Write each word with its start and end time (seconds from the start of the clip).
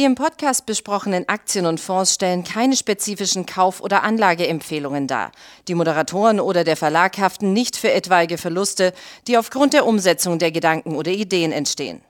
Die 0.00 0.06
im 0.06 0.14
Podcast 0.14 0.64
besprochenen 0.64 1.28
Aktien 1.28 1.66
und 1.66 1.78
Fonds 1.78 2.14
stellen 2.14 2.42
keine 2.42 2.74
spezifischen 2.74 3.44
Kauf- 3.44 3.82
oder 3.82 4.02
Anlageempfehlungen 4.02 5.06
dar. 5.06 5.30
Die 5.68 5.74
Moderatoren 5.74 6.40
oder 6.40 6.64
der 6.64 6.78
Verlag 6.78 7.18
haften 7.18 7.52
nicht 7.52 7.76
für 7.76 7.92
etwaige 7.92 8.38
Verluste, 8.38 8.94
die 9.26 9.36
aufgrund 9.36 9.74
der 9.74 9.84
Umsetzung 9.84 10.38
der 10.38 10.52
Gedanken 10.52 10.96
oder 10.96 11.10
Ideen 11.10 11.52
entstehen. 11.52 12.00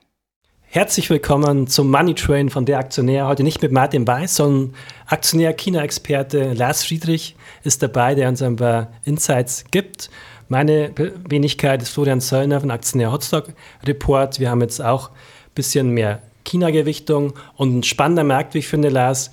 Herzlich 0.67 1.11
willkommen 1.11 1.67
zum 1.67 1.91
Money 1.91 2.15
Train 2.15 2.49
von 2.49 2.65
der 2.65 2.79
Aktionär. 2.79 3.27
Heute 3.27 3.43
nicht 3.43 3.61
mit 3.61 3.73
Martin 3.73 4.07
Weiß, 4.07 4.37
sondern 4.37 4.77
Aktionär 5.07 5.53
China-Experte 5.53 6.53
Lars 6.53 6.85
Friedrich 6.85 7.35
ist 7.65 7.83
dabei, 7.83 8.15
der 8.15 8.29
uns 8.29 8.41
ein 8.41 8.55
paar 8.55 8.93
Insights 9.03 9.65
gibt. 9.73 10.11
Meine 10.47 10.93
Wenigkeit 11.29 11.83
ist 11.83 11.89
Florian 11.89 12.21
Söllner 12.21 12.61
von 12.61 12.71
Aktionär 12.71 13.11
Hotstock 13.11 13.49
Report. 13.85 14.39
Wir 14.39 14.49
haben 14.49 14.61
jetzt 14.61 14.81
auch 14.81 15.09
ein 15.11 15.15
bisschen 15.57 15.91
mehr 15.91 16.23
China-Gewichtung 16.51 17.35
und 17.57 17.79
ein 17.79 17.83
spannender 17.83 18.25
Markt, 18.25 18.55
wie 18.55 18.59
ich 18.59 18.69
finde, 18.69 18.89
Lars. 18.89 19.31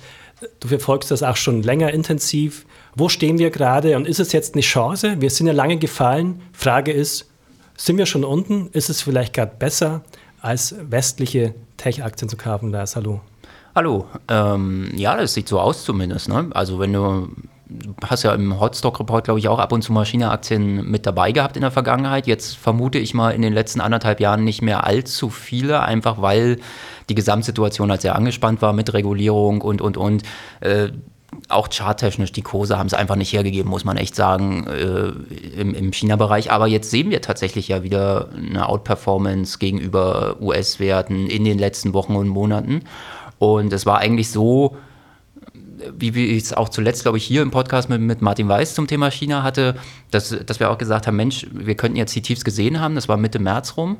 Du 0.60 0.68
verfolgst 0.68 1.10
das 1.10 1.22
auch 1.22 1.36
schon 1.36 1.62
länger 1.62 1.92
intensiv. 1.92 2.64
Wo 2.94 3.08
stehen 3.08 3.38
wir 3.38 3.50
gerade 3.50 3.96
und 3.96 4.06
ist 4.06 4.20
es 4.20 4.32
jetzt 4.32 4.54
eine 4.54 4.62
Chance? 4.62 5.20
Wir 5.20 5.30
sind 5.30 5.46
ja 5.46 5.52
lange 5.52 5.78
gefallen. 5.78 6.40
Frage 6.52 6.92
ist, 6.92 7.28
sind 7.76 7.98
wir 7.98 8.06
schon 8.06 8.24
unten? 8.24 8.68
Ist 8.72 8.88
es 8.88 9.02
vielleicht 9.02 9.34
gerade 9.34 9.52
besser, 9.58 10.02
als 10.40 10.74
westliche 10.80 11.54
Tech-Aktien 11.76 12.28
zu 12.28 12.36
kaufen, 12.36 12.70
Lars? 12.70 12.96
Hallo. 12.96 13.20
Hallo. 13.74 14.06
Ähm, 14.28 14.90
ja, 14.96 15.16
das 15.16 15.34
sieht 15.34 15.48
so 15.48 15.60
aus 15.60 15.84
zumindest. 15.84 16.28
Ne? 16.28 16.48
Also 16.50 16.78
wenn 16.78 16.92
du 16.92 17.28
du 17.68 17.94
hast 18.06 18.22
ja 18.22 18.34
im 18.34 18.58
Hotstock-Report, 18.60 19.24
glaube 19.24 19.40
ich, 19.40 19.48
auch 19.48 19.58
ab 19.58 19.72
und 19.72 19.82
zu 19.82 19.92
Maschine-Aktien 19.92 20.90
mit 20.90 21.06
dabei 21.06 21.32
gehabt 21.32 21.56
in 21.56 21.62
der 21.62 21.70
Vergangenheit. 21.70 22.26
Jetzt 22.26 22.56
vermute 22.56 22.98
ich 22.98 23.14
mal 23.14 23.30
in 23.30 23.42
den 23.42 23.52
letzten 23.52 23.80
anderthalb 23.80 24.20
Jahren 24.20 24.44
nicht 24.44 24.62
mehr 24.62 24.84
allzu 24.84 25.30
viele, 25.30 25.82
einfach 25.82 26.20
weil 26.22 26.58
die 27.08 27.14
Gesamtsituation 27.14 27.90
halt 27.90 28.02
sehr 28.02 28.14
angespannt 28.14 28.62
war 28.62 28.72
mit 28.72 28.92
Regulierung 28.92 29.60
und, 29.60 29.80
und, 29.80 29.96
und. 29.96 30.22
Äh, 30.60 30.90
auch 31.48 31.68
charttechnisch, 31.70 32.32
die 32.32 32.42
Kurse 32.42 32.78
haben 32.78 32.86
es 32.86 32.94
einfach 32.94 33.16
nicht 33.16 33.32
hergegeben, 33.32 33.70
muss 33.70 33.84
man 33.84 33.98
echt 33.98 34.14
sagen, 34.14 34.66
äh, 34.66 35.60
im, 35.60 35.74
im 35.74 35.92
China-Bereich. 35.92 36.50
Aber 36.50 36.66
jetzt 36.66 36.90
sehen 36.90 37.10
wir 37.10 37.20
tatsächlich 37.20 37.68
ja 37.68 37.82
wieder 37.82 38.30
eine 38.34 38.66
Outperformance 38.66 39.58
gegenüber 39.58 40.36
US-Werten 40.40 41.26
in 41.28 41.44
den 41.44 41.58
letzten 41.58 41.92
Wochen 41.92 42.16
und 42.16 42.28
Monaten. 42.28 42.82
Und 43.38 43.72
es 43.72 43.84
war 43.84 43.98
eigentlich 43.98 44.30
so, 44.30 44.76
wie 45.96 46.14
wir 46.14 46.36
es 46.36 46.52
auch 46.52 46.68
zuletzt, 46.68 47.02
glaube 47.02 47.18
ich, 47.18 47.24
hier 47.24 47.42
im 47.42 47.50
Podcast 47.50 47.88
mit, 47.88 48.00
mit 48.00 48.22
Martin 48.22 48.48
Weiß 48.48 48.74
zum 48.74 48.86
Thema 48.86 49.10
China 49.10 49.42
hatte, 49.42 49.76
dass, 50.10 50.30
dass 50.44 50.60
wir 50.60 50.70
auch 50.70 50.78
gesagt 50.78 51.06
haben, 51.06 51.16
Mensch, 51.16 51.46
wir 51.52 51.74
könnten 51.76 51.96
jetzt 51.96 52.14
die 52.14 52.22
Tiefs 52.22 52.44
gesehen 52.44 52.80
haben, 52.80 52.94
das 52.94 53.08
war 53.08 53.16
Mitte 53.16 53.38
März 53.38 53.76
rum. 53.76 53.96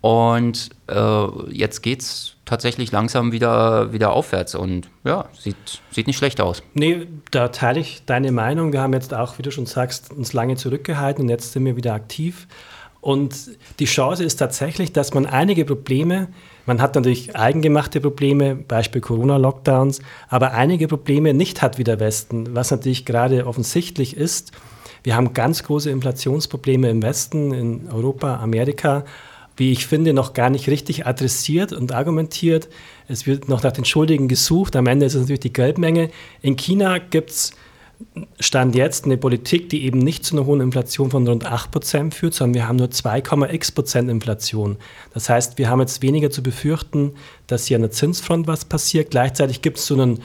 Und 0.00 0.70
äh, 0.88 1.26
jetzt 1.50 1.80
geht 1.82 2.00
es 2.00 2.34
tatsächlich 2.44 2.90
langsam 2.90 3.30
wieder, 3.30 3.92
wieder 3.92 4.12
aufwärts 4.12 4.56
und 4.56 4.88
ja, 5.04 5.26
sieht, 5.38 5.80
sieht 5.92 6.08
nicht 6.08 6.16
schlecht 6.16 6.40
aus. 6.40 6.62
Nee, 6.74 7.06
da 7.30 7.48
teile 7.48 7.78
ich 7.78 8.04
deine 8.04 8.32
Meinung. 8.32 8.72
Wir 8.72 8.80
haben 8.80 8.92
jetzt 8.92 9.14
auch, 9.14 9.38
wie 9.38 9.42
du 9.42 9.52
schon 9.52 9.66
sagst, 9.66 10.10
uns 10.12 10.32
lange 10.32 10.56
zurückgehalten 10.56 11.22
und 11.22 11.28
jetzt 11.28 11.52
sind 11.52 11.64
wir 11.64 11.76
wieder 11.76 11.94
aktiv. 11.94 12.48
Und 13.02 13.34
die 13.80 13.86
Chance 13.86 14.22
ist 14.22 14.36
tatsächlich, 14.36 14.92
dass 14.92 15.12
man 15.12 15.26
einige 15.26 15.64
Probleme, 15.64 16.28
man 16.66 16.80
hat 16.80 16.94
natürlich 16.94 17.34
eigengemachte 17.34 18.00
Probleme, 18.00 18.54
Beispiel 18.54 19.00
Corona-Lockdowns, 19.00 20.00
aber 20.28 20.52
einige 20.52 20.86
Probleme 20.86 21.34
nicht 21.34 21.62
hat 21.62 21.78
wie 21.78 21.84
der 21.84 21.98
Westen, 21.98 22.54
was 22.54 22.70
natürlich 22.70 23.04
gerade 23.04 23.48
offensichtlich 23.48 24.16
ist. 24.16 24.52
Wir 25.02 25.16
haben 25.16 25.34
ganz 25.34 25.64
große 25.64 25.90
Inflationsprobleme 25.90 26.88
im 26.90 27.02
Westen, 27.02 27.52
in 27.52 27.88
Europa, 27.90 28.36
Amerika, 28.36 29.04
wie 29.56 29.72
ich 29.72 29.84
finde, 29.88 30.12
noch 30.12 30.32
gar 30.32 30.48
nicht 30.48 30.68
richtig 30.68 31.04
adressiert 31.04 31.72
und 31.72 31.90
argumentiert. 31.90 32.68
Es 33.08 33.26
wird 33.26 33.48
noch 33.48 33.64
nach 33.64 33.72
den 33.72 33.84
Schuldigen 33.84 34.28
gesucht. 34.28 34.76
Am 34.76 34.86
Ende 34.86 35.06
ist 35.06 35.14
es 35.14 35.22
natürlich 35.22 35.40
die 35.40 35.52
Geldmenge. 35.52 36.10
In 36.40 36.54
China 36.54 36.98
gibt 36.98 37.30
es 37.30 37.52
Stand 38.40 38.74
jetzt 38.74 39.04
eine 39.04 39.16
Politik, 39.16 39.68
die 39.68 39.84
eben 39.84 39.98
nicht 39.98 40.24
zu 40.24 40.36
einer 40.36 40.46
hohen 40.46 40.60
Inflation 40.60 41.10
von 41.10 41.26
rund 41.26 41.46
8% 41.46 42.12
führt, 42.12 42.34
sondern 42.34 42.54
wir 42.54 42.68
haben 42.68 42.76
nur 42.76 42.88
2,x 42.88 43.72
Prozent 43.72 44.10
Inflation. 44.10 44.76
Das 45.14 45.28
heißt, 45.28 45.58
wir 45.58 45.68
haben 45.68 45.80
jetzt 45.80 46.02
weniger 46.02 46.30
zu 46.30 46.42
befürchten, 46.42 47.12
dass 47.46 47.66
hier 47.66 47.76
an 47.76 47.82
der 47.82 47.90
Zinsfront 47.90 48.46
was 48.46 48.64
passiert. 48.64 49.10
Gleichzeitig 49.10 49.62
gibt 49.62 49.78
es 49.78 49.86
so 49.86 50.00
ein 50.00 50.18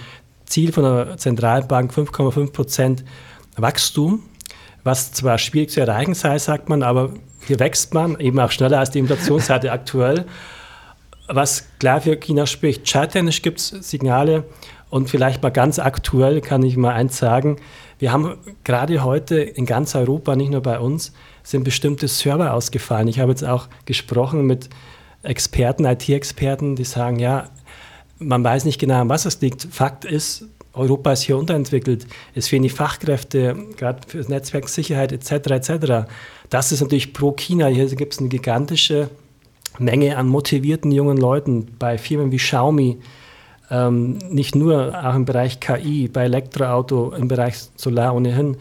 Ziel 0.46 0.72
von 0.72 0.84
der 0.84 1.18
Zentralbank 1.18 1.92
5,5 1.92 2.52
Prozent 2.52 3.04
Wachstum, 3.58 4.24
was 4.84 5.12
zwar 5.12 5.38
schwierig 5.38 5.70
zu 5.70 5.82
erreichen 5.82 6.14
sei, 6.14 6.40
sagt 6.40 6.70
man, 6.70 6.84
aber 6.84 7.14
hier 7.46 7.59
wächst 7.59 7.94
man 7.94 8.20
eben 8.20 8.40
auch 8.40 8.52
schneller 8.52 8.80
als 8.80 8.92
die 8.92 9.00
Inflationsrate 9.00 9.72
aktuell. 9.72 10.26
Was 11.28 11.68
klar 11.80 12.00
für 12.00 12.16
China 12.16 12.46
spricht. 12.46 12.90
Charttechnisch 12.90 13.42
gibt 13.42 13.59
es 13.59 13.68
Signale, 13.68 14.46
und 14.90 15.09
vielleicht 15.09 15.44
mal 15.44 15.50
ganz 15.50 15.80
aktuell 15.80 16.42
kann 16.42 16.64
ich 16.64 16.78
mal 16.78 16.94
eins 16.94 17.18
sagen. 17.18 17.58
Wir 18.00 18.12
haben 18.12 18.38
gerade 18.64 19.03
heute 19.03 19.40
in 19.40 19.66
ganz 19.66 19.96
Europa, 19.96 20.36
nicht 20.36 20.52
nur 20.52 20.62
bei 20.62 20.80
uns, 20.80 21.14
sind 21.44 21.64
bestimmte 21.64 22.08
Server 22.08 22.53
ausgefallen. 22.53 23.08
Ich 23.08 23.20
habe 23.20 23.31
jetzt 23.31 23.44
auch 23.44 23.68
gesprochen 23.86 24.46
mit 24.46 24.70
Experten, 25.24 25.86
IT-Experten, 25.86 26.76
die 26.76 26.84
sagen, 26.84 27.20
ja, 27.20 27.50
man 28.20 28.44
weiß 28.44 28.66
nicht 28.66 28.80
genau, 28.80 29.02
an 29.02 29.09
was 29.09 29.26
es 29.26 29.42
liegt. 29.42 29.68
Fakt 29.70 30.06
ist, 30.06 30.46
Europa 30.74 31.12
ist 31.12 31.22
hier 31.22 31.38
unterentwickelt. 31.38 32.08
Es 32.34 32.47
fehlen 32.47 32.64
die 32.64 32.70
Fachkräfte, 32.70 33.56
gerade 33.78 34.00
für 34.08 34.20
Netzwerksicherheit 34.20 35.12
etc. 35.12 35.31
etc. 35.52 36.08
Das 36.50 36.72
ist 36.72 36.81
natürlich 36.81 37.14
pro 37.14 37.34
China. 37.34 37.68
Hier 37.68 37.88
gibt 37.88 38.14
es 38.14 38.20
eine 38.20 38.30
gigantische 38.30 39.09
Menge 39.80 40.18
an 40.18 40.28
motivierten 40.28 40.92
jungen 40.92 41.18
Leuten 41.18 41.68
bei 41.78 41.97
Firmen 41.97 42.31
wie 42.31 42.38
Xiaomi, 42.38 42.97
ähm, 43.69 44.17
nicht 44.29 44.55
nur 44.55 44.94
auch 45.03 45.16
im 45.16 45.25
Bereich 45.25 45.59
KI, 45.59 46.07
bei 46.07 46.23
Elektroauto, 46.23 47.13
im 47.13 47.28
Bereich 47.28 47.55
Solar 47.75 48.16
ohnehin. 48.16 48.57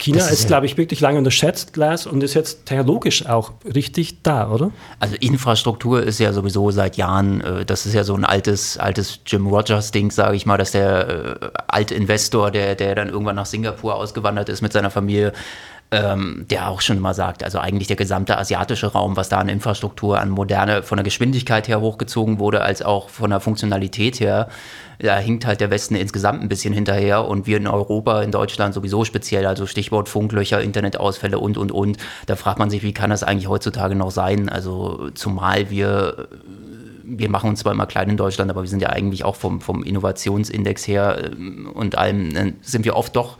China 0.00 0.18
ist, 0.18 0.30
ist 0.30 0.46
glaube 0.46 0.66
ich, 0.66 0.76
wirklich 0.78 1.00
lange 1.00 1.18
unterschätzt, 1.18 1.74
Glas, 1.74 2.06
und 2.06 2.22
ist 2.22 2.34
jetzt 2.34 2.64
technologisch 2.64 3.26
auch 3.26 3.52
richtig 3.74 4.22
da, 4.22 4.50
oder? 4.50 4.70
Also 4.98 5.14
Infrastruktur 5.20 6.02
ist 6.02 6.18
ja 6.18 6.32
sowieso 6.32 6.70
seit 6.70 6.96
Jahren, 6.96 7.42
äh, 7.42 7.64
das 7.66 7.84
ist 7.86 7.94
ja 7.94 8.02
so 8.02 8.14
ein 8.14 8.24
altes, 8.24 8.78
altes 8.78 9.20
Jim 9.26 9.46
Rogers-Ding, 9.46 10.10
sage 10.10 10.36
ich 10.36 10.46
mal, 10.46 10.56
dass 10.56 10.70
der 10.70 11.08
äh, 11.42 11.48
alte 11.68 11.94
Investor, 11.94 12.50
der, 12.50 12.74
der 12.74 12.94
dann 12.94 13.08
irgendwann 13.08 13.36
nach 13.36 13.46
Singapur 13.46 13.94
ausgewandert 13.94 14.48
ist 14.48 14.62
mit 14.62 14.72
seiner 14.72 14.90
Familie, 14.90 15.32
ähm, 15.92 16.46
der 16.48 16.68
auch 16.68 16.80
schon 16.80 16.98
immer 16.98 17.14
sagt, 17.14 17.42
also 17.42 17.58
eigentlich 17.58 17.88
der 17.88 17.96
gesamte 17.96 18.38
asiatische 18.38 18.86
Raum, 18.88 19.16
was 19.16 19.28
da 19.28 19.38
an 19.38 19.48
Infrastruktur, 19.48 20.20
an 20.20 20.30
Moderne, 20.30 20.82
von 20.82 20.96
der 20.96 21.04
Geschwindigkeit 21.04 21.66
her 21.66 21.80
hochgezogen 21.80 22.38
wurde, 22.38 22.62
als 22.62 22.82
auch 22.82 23.08
von 23.08 23.30
der 23.30 23.40
Funktionalität 23.40 24.20
her, 24.20 24.48
da 25.00 25.18
hinkt 25.18 25.46
halt 25.46 25.60
der 25.60 25.70
Westen 25.70 25.96
insgesamt 25.96 26.42
ein 26.42 26.48
bisschen 26.48 26.72
hinterher 26.72 27.26
und 27.26 27.46
wir 27.46 27.56
in 27.56 27.66
Europa, 27.66 28.22
in 28.22 28.30
Deutschland 28.30 28.74
sowieso 28.74 29.04
speziell, 29.04 29.46
also 29.46 29.66
Stichwort 29.66 30.08
Funklöcher, 30.08 30.60
Internetausfälle 30.60 31.38
und, 31.38 31.56
und, 31.58 31.72
und. 31.72 31.96
Da 32.26 32.36
fragt 32.36 32.58
man 32.58 32.70
sich, 32.70 32.82
wie 32.82 32.92
kann 32.92 33.10
das 33.10 33.22
eigentlich 33.22 33.48
heutzutage 33.48 33.94
noch 33.94 34.10
sein? 34.10 34.48
Also 34.48 35.10
zumal 35.14 35.70
wir 35.70 36.28
wir 37.12 37.28
machen 37.28 37.50
uns 37.50 37.60
zwar 37.60 37.72
immer 37.72 37.86
klein 37.86 38.10
in 38.10 38.16
Deutschland, 38.16 38.50
aber 38.50 38.62
wir 38.62 38.68
sind 38.68 38.82
ja 38.82 38.90
eigentlich 38.90 39.24
auch 39.24 39.34
vom, 39.34 39.60
vom 39.60 39.82
Innovationsindex 39.82 40.86
her 40.86 41.30
ähm, 41.32 41.68
und 41.72 41.98
allem, 41.98 42.36
äh, 42.36 42.52
sind 42.62 42.84
wir 42.84 42.94
oft 42.94 43.16
doch 43.16 43.36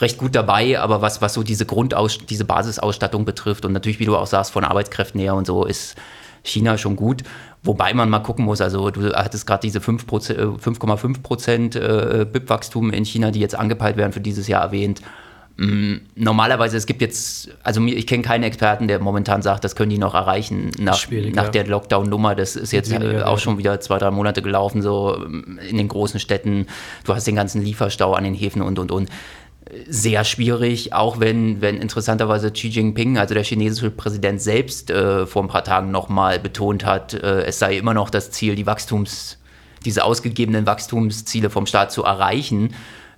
recht 0.00 0.18
gut 0.18 0.34
dabei, 0.34 0.78
aber 0.78 1.02
was, 1.02 1.22
was 1.22 1.34
so 1.34 1.42
diese 1.42 1.66
Grundaus 1.66 2.18
diese 2.18 2.44
Basisausstattung 2.44 3.24
betrifft 3.24 3.64
und 3.64 3.72
natürlich, 3.72 3.98
wie 3.98 4.06
du 4.06 4.16
auch 4.16 4.26
sagst, 4.26 4.52
von 4.52 4.64
Arbeitskräften 4.64 5.20
her 5.20 5.34
und 5.34 5.46
so, 5.46 5.64
ist 5.64 5.96
China 6.42 6.78
schon 6.78 6.96
gut. 6.96 7.22
Wobei 7.62 7.94
man 7.94 8.10
mal 8.10 8.18
gucken 8.18 8.44
muss, 8.44 8.60
also 8.60 8.90
du 8.90 9.12
hattest 9.14 9.46
gerade 9.46 9.60
diese 9.60 9.78
5,5 9.78 11.22
Prozent 11.22 11.76
äh, 11.76 12.26
BIP-Wachstum 12.30 12.90
in 12.92 13.04
China, 13.04 13.30
die 13.30 13.38
jetzt 13.38 13.54
angepeilt 13.54 13.96
werden 13.96 14.12
für 14.12 14.20
dieses 14.20 14.48
Jahr 14.48 14.62
erwähnt. 14.62 15.00
Mm, 15.56 15.96
normalerweise, 16.16 16.76
es 16.76 16.86
gibt 16.86 17.02
jetzt, 17.02 17.50
also 17.62 17.84
ich 17.86 18.06
kenne 18.06 18.22
keinen 18.22 18.42
Experten, 18.42 18.88
der 18.88 18.98
momentan 18.98 19.42
sagt, 19.42 19.62
das 19.62 19.76
können 19.76 19.90
die 19.90 19.98
noch 19.98 20.14
erreichen 20.14 20.72
nach, 20.78 21.06
nach 21.34 21.50
der 21.50 21.66
Lockdown-Nummer. 21.66 22.34
Das 22.34 22.56
ist 22.56 22.72
jetzt 22.72 22.90
äh, 22.90 23.22
auch 23.22 23.38
schon 23.38 23.58
wieder 23.58 23.78
zwei, 23.80 23.98
drei 23.98 24.10
Monate 24.10 24.42
gelaufen, 24.42 24.82
so 24.82 25.16
mm, 25.24 25.58
in 25.58 25.76
den 25.76 25.88
großen 25.88 26.18
Städten. 26.18 26.66
Du 27.04 27.14
hast 27.14 27.26
den 27.26 27.36
ganzen 27.36 27.62
Lieferstau 27.62 28.14
an 28.14 28.24
den 28.24 28.34
Häfen 28.34 28.62
und, 28.62 28.78
und, 28.78 28.90
und 28.90 29.08
sehr 29.88 30.24
schwierig, 30.24 30.92
auch 30.92 31.20
wenn, 31.20 31.60
wenn 31.60 31.76
interessanterweise 31.80 32.50
Xi 32.50 32.68
Jinping, 32.68 33.18
also 33.18 33.34
der 33.34 33.44
chinesische 33.44 33.90
Präsident 33.90 34.40
selbst, 34.40 34.90
äh, 34.90 35.26
vor 35.26 35.42
ein 35.42 35.48
paar 35.48 35.64
Tagen 35.64 35.90
nochmal 35.90 36.38
betont 36.38 36.84
hat, 36.84 37.14
äh, 37.14 37.44
es 37.44 37.58
sei 37.58 37.76
immer 37.76 37.94
noch 37.94 38.10
das 38.10 38.30
Ziel, 38.30 38.54
die 38.54 38.66
Wachstums, 38.66 39.38
diese 39.84 40.04
ausgegebenen 40.04 40.66
Wachstumsziele 40.66 41.48
vom 41.48 41.66
Staat 41.66 41.92
zu 41.92 42.04
erreichen. 42.04 42.74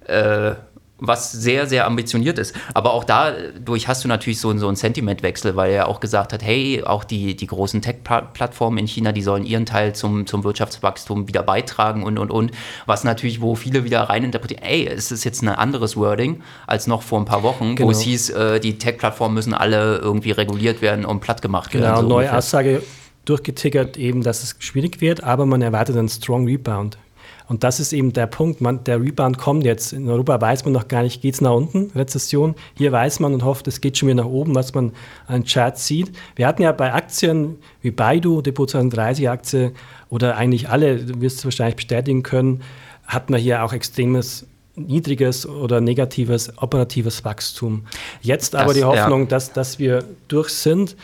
Äh, 0.07 0.53
was 0.99 1.33
sehr, 1.33 1.67
sehr 1.67 1.87
ambitioniert 1.87 2.39
ist. 2.39 2.55
Aber 2.73 2.93
auch 2.93 3.05
dadurch 3.05 3.89
hast 3.89 4.05
du 4.05 4.09
natürlich 4.09 4.41
so, 4.41 4.57
so 4.57 4.69
einen 4.69 4.77
Sentimentwechsel, 4.77 5.57
weil 5.57 5.73
er 5.73 5.89
auch 5.89 6.01
gesagt 6.01 6.33
hat, 6.33 6.43
hey, 6.43 6.83
auch 6.85 7.03
die, 7.05 7.35
die 7.35 7.47
großen 7.47 7.83
Tech-Plattformen 7.83 8.79
in 8.79 8.87
China, 8.87 9.13
die 9.13 9.23
sollen 9.23 9.45
ihren 9.45 9.67
Teil 9.67 9.95
zum, 9.95 10.27
zum 10.27 10.45
Wirtschaftswachstum 10.45 11.27
wieder 11.27 11.43
beitragen 11.43 12.05
und, 12.05 12.19
und, 12.19 12.31
und. 12.31 12.53
Was 12.87 13.03
natürlich, 13.03 13.41
wo 13.41 13.57
viele 13.57 13.85
wieder 13.85 14.03
reininterpretieren, 14.03 14.63
ey, 14.63 14.87
es 14.87 15.11
ist 15.11 15.25
jetzt 15.25 15.43
ein 15.43 15.49
anderes 15.49 15.97
Wording 15.97 16.43
als 16.67 16.87
noch 16.87 17.03
vor 17.03 17.19
ein 17.19 17.25
paar 17.25 17.43
Wochen, 17.43 17.75
genau. 17.75 17.89
wo 17.89 17.91
es 17.91 18.01
hieß, 18.01 18.31
äh, 18.31 18.61
die 18.61 18.79
Tech-Plattformen 18.79 19.35
müssen 19.35 19.53
alle 19.53 19.99
irgendwie 19.99 20.31
reguliert 20.31 20.81
werden 20.81 21.05
und 21.05 21.21
platt 21.21 21.43
gemacht 21.43 21.75
werden. 21.75 21.85
Genau, 21.85 22.01
so 22.03 22.09
neue 22.09 22.17
ungefähr. 22.19 22.39
Aussage 22.39 22.83
durchgetickert 23.25 23.97
eben, 23.97 24.23
dass 24.23 24.43
es 24.43 24.57
schwierig 24.59 25.01
wird, 25.01 25.25
aber 25.25 25.47
man 25.47 25.63
erwartet 25.63 25.97
einen 25.97 26.09
Strong 26.09 26.47
Rebound. 26.47 26.99
Und 27.47 27.63
das 27.63 27.79
ist 27.79 27.93
eben 27.93 28.13
der 28.13 28.27
Punkt. 28.27 28.61
Man, 28.61 28.85
der 28.85 29.01
Rebound 29.01 29.37
kommt 29.37 29.65
jetzt. 29.65 29.93
In 29.93 30.09
Europa 30.09 30.41
weiß 30.41 30.65
man 30.65 30.73
noch 30.73 30.89
gar 30.89 31.03
nicht, 31.03 31.21
geht 31.21 31.35
es 31.35 31.41
nach 31.41 31.53
unten, 31.53 31.91
Rezession. 31.95 32.55
Hier 32.75 32.91
weiß 32.91 33.21
man 33.21 33.35
und 33.35 33.45
hofft, 33.45 33.69
es 33.69 33.81
geht 33.81 33.99
schon 33.99 34.09
wieder 34.09 34.23
nach 34.23 34.31
oben, 34.31 34.55
was 34.55 34.73
man 34.73 34.93
an 35.27 35.45
Charts 35.45 35.87
sieht. 35.87 36.13
Wir 36.37 36.47
hatten 36.47 36.63
ja 36.63 36.73
bei 36.73 36.93
Aktien 36.95 37.59
wie 37.83 37.91
Baidu, 37.91 38.41
Depot 38.41 38.69
2030 38.69 39.29
Aktie 39.29 39.73
oder 40.09 40.37
eigentlich 40.37 40.71
alle, 40.71 40.97
du 40.97 41.21
wirst 41.21 41.39
es 41.39 41.45
wahrscheinlich 41.45 41.77
bestätigen 41.77 42.23
können, 42.23 42.63
hatten 43.07 43.33
wir 43.33 43.39
hier 43.39 43.63
auch 43.63 43.75
extremes 43.75 44.47
niedriges 44.77 45.47
oder 45.47 45.81
negatives 45.81 46.57
operatives 46.59 47.25
Wachstum. 47.25 47.85
Jetzt 48.23 48.55
aber 48.55 48.69
das, 48.69 48.75
die 48.77 48.85
Hoffnung, 48.85 49.23
ja. 49.23 49.27
dass, 49.27 49.53
dass 49.53 49.79
wir 49.79 50.05
durch 50.29 50.49
sind. 50.49 50.97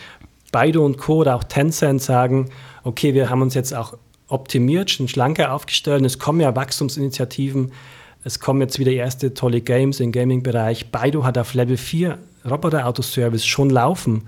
Baidu 0.53 0.85
und 0.85 0.99
Co. 0.99 1.17
oder 1.19 1.37
auch 1.37 1.45
Tencent 1.45 2.03
sagen, 2.03 2.51
okay, 2.83 3.15
wir 3.15 3.31
haben 3.31 3.43
uns 3.43 3.55
jetzt 3.55 3.73
auch 3.73 3.95
optimiert, 4.31 4.91
schon 4.91 5.09
schlanker 5.09 5.53
aufgestellt. 5.53 6.05
Es 6.05 6.19
kommen 6.19 6.41
ja 6.41 6.55
Wachstumsinitiativen. 6.55 7.73
Es 8.23 8.39
kommen 8.39 8.61
jetzt 8.61 8.79
wieder 8.79 8.93
erste 8.93 9.35
tolle 9.35 9.61
Games 9.61 10.01
im 10.01 10.13
Gaming-Bereich. 10.13 10.91
Baidu 10.91 11.25
hat 11.25 11.39
auf 11.39 11.55
Level 11.55 11.77
4 11.77 12.19
Roboter-Auto-Service 12.49 13.47
schon 13.47 13.71
laufen, 13.71 14.25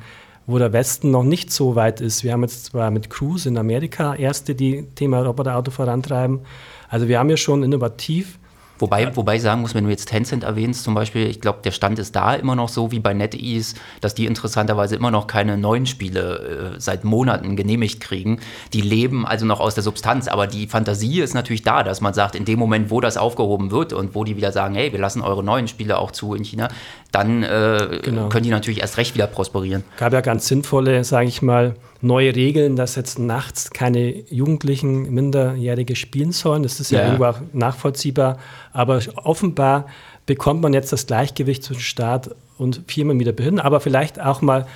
wo 0.47 0.59
der 0.59 0.73
Westen 0.73 1.11
noch 1.11 1.25
nicht 1.25 1.51
so 1.51 1.77
weit 1.77 2.01
ist. 2.01 2.25
Wir 2.25 2.33
haben 2.33 2.43
jetzt 2.43 2.67
zwar 2.67 2.91
mit 2.91 3.11
Cruise 3.11 3.49
in 3.49 3.57
Amerika 3.57 4.15
erste, 4.15 4.55
die 4.55 4.87
Thema 4.95 5.21
Roboter-Auto 5.21 5.71
vorantreiben. 5.71 6.41
Also 6.89 7.09
wir 7.09 7.19
haben 7.19 7.31
ja 7.31 7.37
schon 7.37 7.63
innovativ 7.63 8.39
Wobei, 8.83 9.15
wobei 9.15 9.37
ich 9.37 9.43
sagen 9.43 9.61
muss, 9.61 9.77
wenn 9.77 9.85
du 9.85 9.91
jetzt 9.91 10.07
Tencent 10.07 10.43
erwähnst 10.43 10.83
zum 10.83 10.95
Beispiel, 10.95 11.29
ich 11.29 11.41
glaube, 11.41 11.61
der 11.63 11.71
Stand 11.71 12.01
ist 12.01 12.17
da 12.17 12.35
immer 12.35 12.57
noch 12.57 12.69
so 12.69 12.91
wie 12.91 12.99
bei 12.99 13.15
NetEase, 13.15 13.77
dass 14.01 14.17
die 14.17 14.27
interessanterweise 14.27 14.97
immer 14.97 15.13
noch 15.13 15.29
keine 15.29 15.57
neuen 15.57 15.87
Spiele 15.87 16.75
äh, 16.75 16.81
seit 16.81 17.05
Monaten 17.05 17.55
genehmigt 17.55 18.01
kriegen. 18.01 18.41
Die 18.73 18.81
leben 18.81 19.25
also 19.25 19.47
noch 19.47 19.61
aus 19.61 19.75
der 19.75 19.85
Substanz, 19.85 20.27
aber 20.27 20.49
die 20.49 20.67
Fantasie 20.67 21.21
ist 21.21 21.33
natürlich 21.33 21.63
da, 21.63 21.85
dass 21.85 22.01
man 22.01 22.13
sagt, 22.13 22.35
in 22.35 22.45
dem 22.45 22.59
Moment, 22.59 22.91
wo 22.91 23.01
das 23.01 23.17
aufgehoben 23.17 23.71
wird 23.71 23.93
und 23.93 24.17
wo 24.17 24.25
die 24.25 24.37
wieder 24.37 24.51
sagen, 24.51 24.75
hey, 24.75 24.91
wir 24.91 24.99
lassen 24.99 25.23
eure 25.23 25.45
neuen 25.45 25.69
Spiele 25.69 25.97
auch 25.97 26.11
zu 26.11 26.35
in 26.35 26.43
China, 26.43 26.67
dann 27.13 27.45
äh, 27.45 28.01
genau. 28.03 28.31
können 28.31 28.43
die 28.43 28.51
natürlich 28.51 28.81
erst 28.81 28.97
recht 28.97 29.15
wieder 29.15 29.29
prosperieren. 29.29 29.85
Gab 29.97 30.13
ja 30.13 30.23
ganz 30.23 30.49
sinnvolle, 30.49 31.05
sage 31.05 31.29
ich 31.29 31.41
mal, 31.41 31.77
neue 32.03 32.35
Regeln, 32.35 32.77
dass 32.77 32.97
jetzt 32.97 33.19
nachts 33.19 33.71
keine 33.71 34.11
Jugendlichen, 34.29 35.13
Minderjährige 35.15 35.97
spielen 35.97 36.33
sollen. 36.33 36.63
Das 36.63 36.81
ist 36.81 36.91
ja, 36.91 37.01
ja 37.01 37.05
irgendwo 37.07 37.25
auch 37.25 37.41
nachvollziehbar. 37.53 38.39
Aber 38.73 39.01
offenbar 39.17 39.87
bekommt 40.27 40.61
man 40.61 40.75
jetzt 40.75 40.93
das 40.93 41.07
Gleichgewicht 41.07 41.63
zwischen 41.63 41.81
Staat 41.81 42.35
und 42.59 42.83
Firmen 42.87 43.19
wieder 43.21 43.33
behindern. 43.33 43.65
Aber 43.65 43.81
vielleicht 43.81 44.21
auch 44.21 44.43
mal 44.43 44.67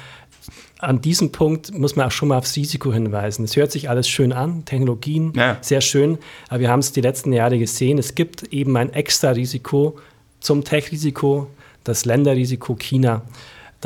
an 0.78 1.00
diesem 1.00 1.32
Punkt 1.32 1.76
muss 1.76 1.96
man 1.96 2.06
auch 2.06 2.11
schon 2.11 2.28
mal 2.28 2.38
aufs 2.38 2.56
Risiko 2.56 2.93
hinweisen. 2.93 3.44
Es 3.44 3.56
hört 3.56 3.72
sich 3.72 3.88
alles 3.88 4.08
schön 4.08 4.32
an, 4.32 4.64
Technologien, 4.64 5.32
ja. 5.34 5.56
sehr 5.62 5.81
schön, 5.81 6.19
aber 6.49 6.61
wir 6.61 6.70
haben 6.70 6.81
es 6.81 6.93
die 6.93 7.00
letzten 7.00 7.32
Jahre 7.32 7.58
gesehen. 7.58 7.99
Es 7.99 8.14
gibt 8.14 8.43
eben 8.52 8.76
ein 8.76 8.93
extra 8.93 9.31
Risiko 9.31 9.99
zum 10.40 10.64
Tech-Risiko, 10.64 11.49
das 11.84 12.05
Länderrisiko 12.05 12.75
China. 12.75 13.22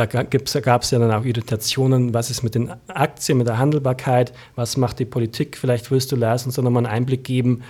Da 0.00 0.06
gab 0.06 0.82
es 0.82 0.91
ja 0.93 0.99
dann 0.99 1.12
auch 1.12 1.26
Irritationen, 1.26 2.14
was 2.14 2.31
ist 2.31 2.43
mit 2.43 2.55
den 2.55 2.73
Aktien, 2.88 3.37
mit 3.37 3.47
der 3.47 3.58
Handelbarkeit, 3.58 4.32
was 4.55 4.79
macht 4.79 4.99
die 4.99 5.05
Politik, 5.05 5.58
vielleicht 5.58 5.91
willst 5.91 6.11
du 6.11 6.17
lassen 6.17 6.49
uns 6.49 6.55
da 6.55 6.62
nochmal 6.62 6.87
einen 6.87 6.94
Einblick 6.94 7.23
geben, 7.23 7.62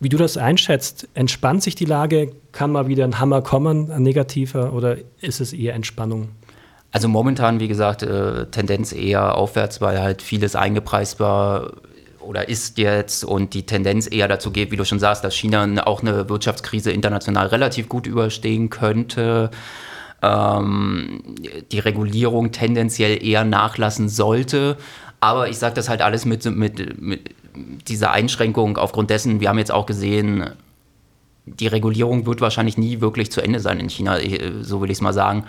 wie 0.00 0.08
du 0.08 0.16
das 0.16 0.36
einschätzt. 0.36 1.06
Entspannt 1.14 1.62
sich 1.62 1.76
die 1.76 1.84
Lage, 1.84 2.32
kann 2.50 2.72
mal 2.72 2.88
wieder 2.88 3.04
ein 3.04 3.20
Hammer 3.20 3.40
kommen, 3.40 3.92
ein 3.92 4.02
negativer, 4.02 4.72
oder 4.72 4.96
ist 5.20 5.40
es 5.40 5.52
eher 5.52 5.74
Entspannung? 5.74 6.30
Also 6.90 7.06
momentan, 7.06 7.60
wie 7.60 7.68
gesagt, 7.68 8.02
äh, 8.02 8.46
Tendenz 8.46 8.92
eher 8.92 9.36
aufwärts, 9.36 9.80
weil 9.80 10.00
halt 10.00 10.22
vieles 10.22 10.56
eingepreist 10.56 11.20
war 11.20 11.70
oder 12.18 12.48
ist 12.48 12.78
jetzt 12.78 13.22
und 13.22 13.54
die 13.54 13.64
Tendenz 13.64 14.10
eher 14.10 14.26
dazu 14.26 14.50
geht, 14.50 14.72
wie 14.72 14.76
du 14.76 14.84
schon 14.84 14.98
sagst, 14.98 15.22
dass 15.22 15.36
China 15.36 15.86
auch 15.86 16.02
eine 16.02 16.28
Wirtschaftskrise 16.28 16.90
international 16.90 17.46
relativ 17.46 17.88
gut 17.88 18.08
überstehen 18.08 18.70
könnte 18.70 19.50
ähm, 20.22 21.22
die 21.70 21.78
Regulierung 21.78 22.52
tendenziell 22.52 23.22
eher 23.24 23.44
nachlassen 23.44 24.08
sollte. 24.08 24.76
Aber 25.20 25.48
ich 25.48 25.58
sage 25.58 25.74
das 25.74 25.88
halt 25.88 26.02
alles 26.02 26.24
mit, 26.24 26.44
mit, 26.44 27.00
mit 27.00 27.34
dieser 27.88 28.12
Einschränkung 28.12 28.76
aufgrund 28.76 29.10
dessen, 29.10 29.40
wir 29.40 29.48
haben 29.48 29.58
jetzt 29.58 29.72
auch 29.72 29.86
gesehen, 29.86 30.50
die 31.46 31.68
Regulierung 31.68 32.26
wird 32.26 32.40
wahrscheinlich 32.40 32.76
nie 32.76 33.00
wirklich 33.00 33.30
zu 33.30 33.40
Ende 33.40 33.60
sein 33.60 33.80
in 33.80 33.88
China, 33.88 34.18
so 34.62 34.80
will 34.80 34.90
ich 34.90 34.98
es 34.98 35.00
mal 35.00 35.12
sagen. 35.12 35.44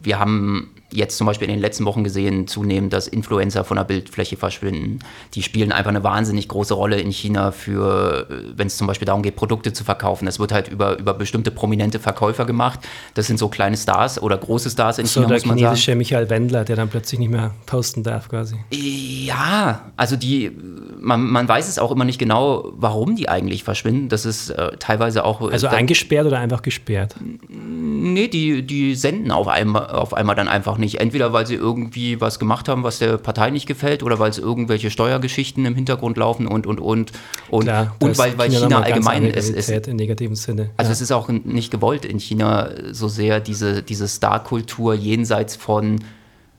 Wir 0.00 0.18
haben 0.18 0.70
jetzt 0.94 1.18
zum 1.18 1.26
Beispiel 1.26 1.48
in 1.48 1.54
den 1.54 1.60
letzten 1.60 1.84
Wochen 1.84 2.04
gesehen, 2.04 2.46
zunehmend, 2.46 2.92
dass 2.92 3.08
Influencer 3.08 3.64
von 3.64 3.76
der 3.76 3.84
Bildfläche 3.84 4.36
verschwinden. 4.36 5.00
Die 5.34 5.42
spielen 5.42 5.72
einfach 5.72 5.90
eine 5.90 6.04
wahnsinnig 6.04 6.48
große 6.48 6.74
Rolle 6.74 7.00
in 7.00 7.10
China 7.10 7.50
für, 7.50 8.26
wenn 8.56 8.68
es 8.68 8.76
zum 8.76 8.86
Beispiel 8.86 9.06
darum 9.06 9.22
geht, 9.22 9.36
Produkte 9.36 9.72
zu 9.72 9.84
verkaufen. 9.84 10.26
Das 10.26 10.38
wird 10.38 10.52
halt 10.52 10.68
über, 10.68 10.98
über 10.98 11.14
bestimmte 11.14 11.50
prominente 11.50 11.98
Verkäufer 11.98 12.44
gemacht. 12.44 12.80
Das 13.14 13.26
sind 13.26 13.38
so 13.38 13.48
kleine 13.48 13.76
Stars 13.76 14.22
oder 14.22 14.38
große 14.38 14.70
Stars 14.70 14.98
in 14.98 15.06
so 15.06 15.22
China, 15.22 15.34
muss 15.34 15.46
man 15.46 15.56
der 15.56 15.68
chinesische 15.68 15.94
Michael 15.94 16.30
Wendler, 16.30 16.64
der 16.64 16.76
dann 16.76 16.88
plötzlich 16.88 17.18
nicht 17.18 17.30
mehr 17.30 17.52
posten 17.66 18.02
darf 18.02 18.28
quasi. 18.28 18.56
Ja, 18.70 19.92
also 19.96 20.16
die, 20.16 20.52
man, 21.00 21.22
man 21.22 21.48
weiß 21.48 21.68
es 21.68 21.78
auch 21.78 21.90
immer 21.90 22.04
nicht 22.04 22.18
genau, 22.18 22.72
warum 22.76 23.16
die 23.16 23.28
eigentlich 23.28 23.64
verschwinden. 23.64 24.08
Das 24.08 24.24
ist 24.24 24.50
äh, 24.50 24.76
teilweise 24.78 25.24
auch... 25.24 25.40
Also 25.40 25.66
eingesperrt 25.68 26.26
oder 26.26 26.38
einfach 26.38 26.62
gesperrt? 26.62 27.16
Nee, 27.48 28.28
die, 28.28 28.62
die 28.66 28.94
senden 28.94 29.30
auf 29.30 29.48
einmal, 29.48 29.86
auf 29.86 30.14
einmal 30.14 30.36
dann 30.36 30.48
einfach 30.48 30.78
nicht 30.78 30.83
nicht. 30.84 31.00
Entweder 31.00 31.32
weil 31.32 31.46
sie 31.46 31.54
irgendwie 31.54 32.20
was 32.20 32.38
gemacht 32.38 32.68
haben, 32.68 32.84
was 32.84 32.98
der 32.98 33.18
Partei 33.18 33.50
nicht 33.50 33.66
gefällt, 33.66 34.02
oder 34.02 34.18
weil 34.18 34.30
es 34.30 34.38
irgendwelche 34.38 34.90
Steuergeschichten 34.90 35.64
im 35.66 35.74
Hintergrund 35.74 36.16
laufen 36.16 36.46
und 36.46 36.66
und 36.66 36.80
und 36.80 37.12
und 37.50 37.64
Klar, 37.64 37.96
und 38.00 38.16
weil, 38.18 38.38
weil 38.38 38.50
China, 38.50 38.66
China 38.66 38.80
allgemein 38.82 39.24
ist, 39.24 39.50
ist 39.50 39.70
im 39.70 39.96
negativen 39.96 40.36
Sinne. 40.36 40.70
Also 40.76 40.90
ja. 40.90 40.92
es 40.92 41.00
ist 41.00 41.12
auch 41.12 41.28
nicht 41.28 41.70
gewollt 41.70 42.04
in 42.04 42.18
China 42.18 42.70
so 42.92 43.08
sehr 43.08 43.40
diese 43.40 43.82
diese 43.82 44.06
Star-Kultur 44.06 44.94
jenseits 44.94 45.56
von 45.56 46.00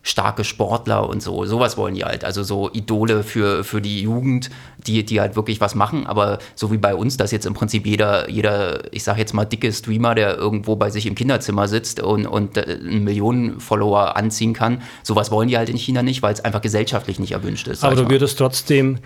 starke 0.05 0.43
Sportler 0.43 1.09
und 1.09 1.23
so. 1.23 1.45
Sowas 1.45 1.77
wollen 1.77 1.95
die 1.95 2.05
halt. 2.05 2.23
Also 2.23 2.43
so 2.43 2.69
Idole 2.71 3.23
für, 3.23 3.63
für 3.63 3.81
die 3.81 4.03
Jugend, 4.03 4.51
die, 4.77 5.03
die 5.03 5.19
halt 5.19 5.35
wirklich 5.35 5.59
was 5.59 5.73
machen. 5.73 6.05
Aber 6.05 6.37
so 6.53 6.71
wie 6.71 6.77
bei 6.77 6.93
uns, 6.93 7.17
dass 7.17 7.31
jetzt 7.31 7.47
im 7.47 7.55
Prinzip 7.55 7.87
jeder, 7.87 8.29
jeder, 8.29 8.93
ich 8.93 9.03
sag 9.03 9.17
jetzt 9.17 9.33
mal, 9.33 9.45
dicke 9.45 9.73
Streamer, 9.73 10.13
der 10.13 10.37
irgendwo 10.37 10.75
bei 10.75 10.91
sich 10.91 11.07
im 11.07 11.15
Kinderzimmer 11.15 11.67
sitzt 11.67 12.01
und, 12.01 12.27
und 12.27 12.55
äh, 12.55 12.77
einen 12.79 13.03
Millionen 13.03 13.59
Follower 13.59 14.15
anziehen 14.15 14.53
kann, 14.53 14.83
sowas 15.01 15.31
wollen 15.31 15.47
die 15.47 15.57
halt 15.57 15.69
in 15.69 15.77
China 15.77 16.03
nicht, 16.03 16.21
weil 16.21 16.33
es 16.33 16.45
einfach 16.45 16.61
gesellschaftlich 16.61 17.17
nicht 17.17 17.31
erwünscht 17.31 17.67
ist. 17.67 17.83
Aber 17.83 17.95
du 17.95 18.07
würdest 18.07 18.37
trotzdem 18.37 18.99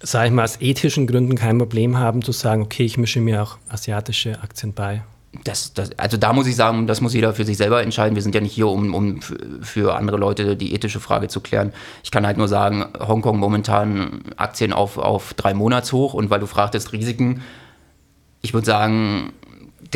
sage 0.00 0.28
ich 0.28 0.32
mal, 0.32 0.44
aus 0.44 0.60
ethischen 0.60 1.06
Gründen 1.06 1.36
kein 1.36 1.58
Problem 1.58 1.98
haben, 1.98 2.22
zu 2.22 2.32
sagen, 2.32 2.62
okay, 2.62 2.84
ich 2.84 2.98
mische 2.98 3.20
mir 3.20 3.42
auch 3.42 3.56
asiatische 3.68 4.40
Aktien 4.42 4.72
bei 4.72 5.02
das, 5.44 5.72
das, 5.74 5.90
also 5.98 6.16
da 6.16 6.32
muss 6.32 6.46
ich 6.46 6.56
sagen, 6.56 6.86
das 6.86 7.00
muss 7.00 7.14
jeder 7.14 7.34
für 7.34 7.44
sich 7.44 7.56
selber 7.56 7.82
entscheiden. 7.82 8.14
Wir 8.14 8.22
sind 8.22 8.34
ja 8.34 8.40
nicht 8.40 8.52
hier, 8.52 8.68
um, 8.68 8.94
um 8.94 9.20
für 9.62 9.96
andere 9.96 10.16
Leute 10.16 10.56
die 10.56 10.74
ethische 10.74 11.00
Frage 11.00 11.28
zu 11.28 11.40
klären. 11.40 11.72
Ich 12.04 12.10
kann 12.10 12.26
halt 12.26 12.36
nur 12.36 12.48
sagen, 12.48 12.86
Hongkong 12.98 13.38
momentan 13.38 14.22
Aktien 14.36 14.72
auf, 14.72 14.98
auf 14.98 15.34
drei 15.34 15.54
Monats 15.54 15.92
hoch 15.92 16.14
und 16.14 16.30
weil 16.30 16.40
du 16.40 16.46
fragtest 16.46 16.92
Risiken, 16.92 17.42
ich 18.42 18.54
würde 18.54 18.66
sagen, 18.66 19.32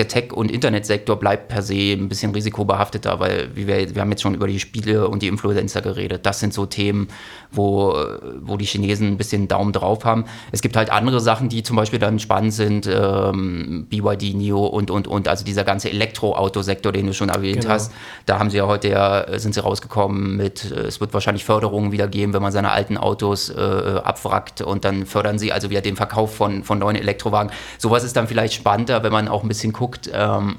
der 0.00 0.08
Tech- 0.08 0.32
und 0.32 0.50
Internetsektor 0.50 1.16
bleibt 1.16 1.48
per 1.48 1.60
se 1.60 1.92
ein 1.92 2.08
bisschen 2.08 2.32
risikobehafteter, 2.32 3.20
weil 3.20 3.50
wir, 3.54 3.94
wir 3.94 4.00
haben 4.00 4.10
jetzt 4.10 4.22
schon 4.22 4.34
über 4.34 4.46
die 4.46 4.58
Spiele 4.58 5.06
und 5.08 5.20
die 5.20 5.28
Influencer 5.28 5.82
geredet. 5.82 6.24
Das 6.24 6.40
sind 6.40 6.54
so 6.54 6.64
Themen, 6.64 7.08
wo, 7.52 7.94
wo 8.40 8.56
die 8.56 8.64
Chinesen 8.64 9.08
ein 9.08 9.16
bisschen 9.18 9.46
Daumen 9.46 9.74
drauf 9.74 10.06
haben. 10.06 10.24
Es 10.52 10.62
gibt 10.62 10.76
halt 10.76 10.90
andere 10.90 11.20
Sachen, 11.20 11.50
die 11.50 11.62
zum 11.62 11.76
Beispiel 11.76 11.98
dann 11.98 12.18
spannend 12.18 12.54
sind, 12.54 12.86
ähm, 12.90 13.88
BYD, 13.90 14.34
NIO 14.34 14.64
und, 14.64 14.90
und, 14.90 15.06
und, 15.06 15.28
also 15.28 15.44
dieser 15.44 15.64
ganze 15.64 15.90
Elektroautosektor, 15.90 16.92
den 16.92 17.06
du 17.06 17.12
schon 17.12 17.28
erwähnt 17.28 17.60
genau. 17.60 17.74
hast. 17.74 17.92
Da 18.24 18.38
haben 18.38 18.48
sie 18.48 18.56
ja 18.56 18.66
heute 18.66 18.88
ja, 18.88 19.38
sind 19.38 19.52
sie 19.52 19.60
rausgekommen 19.60 20.38
mit, 20.38 20.70
äh, 20.70 20.86
es 20.86 21.02
wird 21.02 21.12
wahrscheinlich 21.12 21.44
Förderungen 21.44 21.92
wieder 21.92 22.08
geben, 22.08 22.32
wenn 22.32 22.42
man 22.42 22.52
seine 22.52 22.70
alten 22.70 22.96
Autos 22.96 23.50
äh, 23.50 24.00
abwrackt 24.02 24.62
und 24.62 24.86
dann 24.86 25.04
fördern 25.04 25.38
sie 25.38 25.52
also 25.52 25.68
wieder 25.68 25.82
den 25.82 25.96
Verkauf 25.96 26.34
von, 26.34 26.64
von 26.64 26.78
neuen 26.78 26.96
Elektrowagen. 26.96 27.52
Sowas 27.76 28.02
ist 28.02 28.16
dann 28.16 28.28
vielleicht 28.28 28.54
spannender, 28.54 29.02
wenn 29.02 29.12
man 29.12 29.28
auch 29.28 29.42
ein 29.42 29.48
bisschen 29.48 29.74
guckt, 29.74 29.89
ähm, 30.12 30.56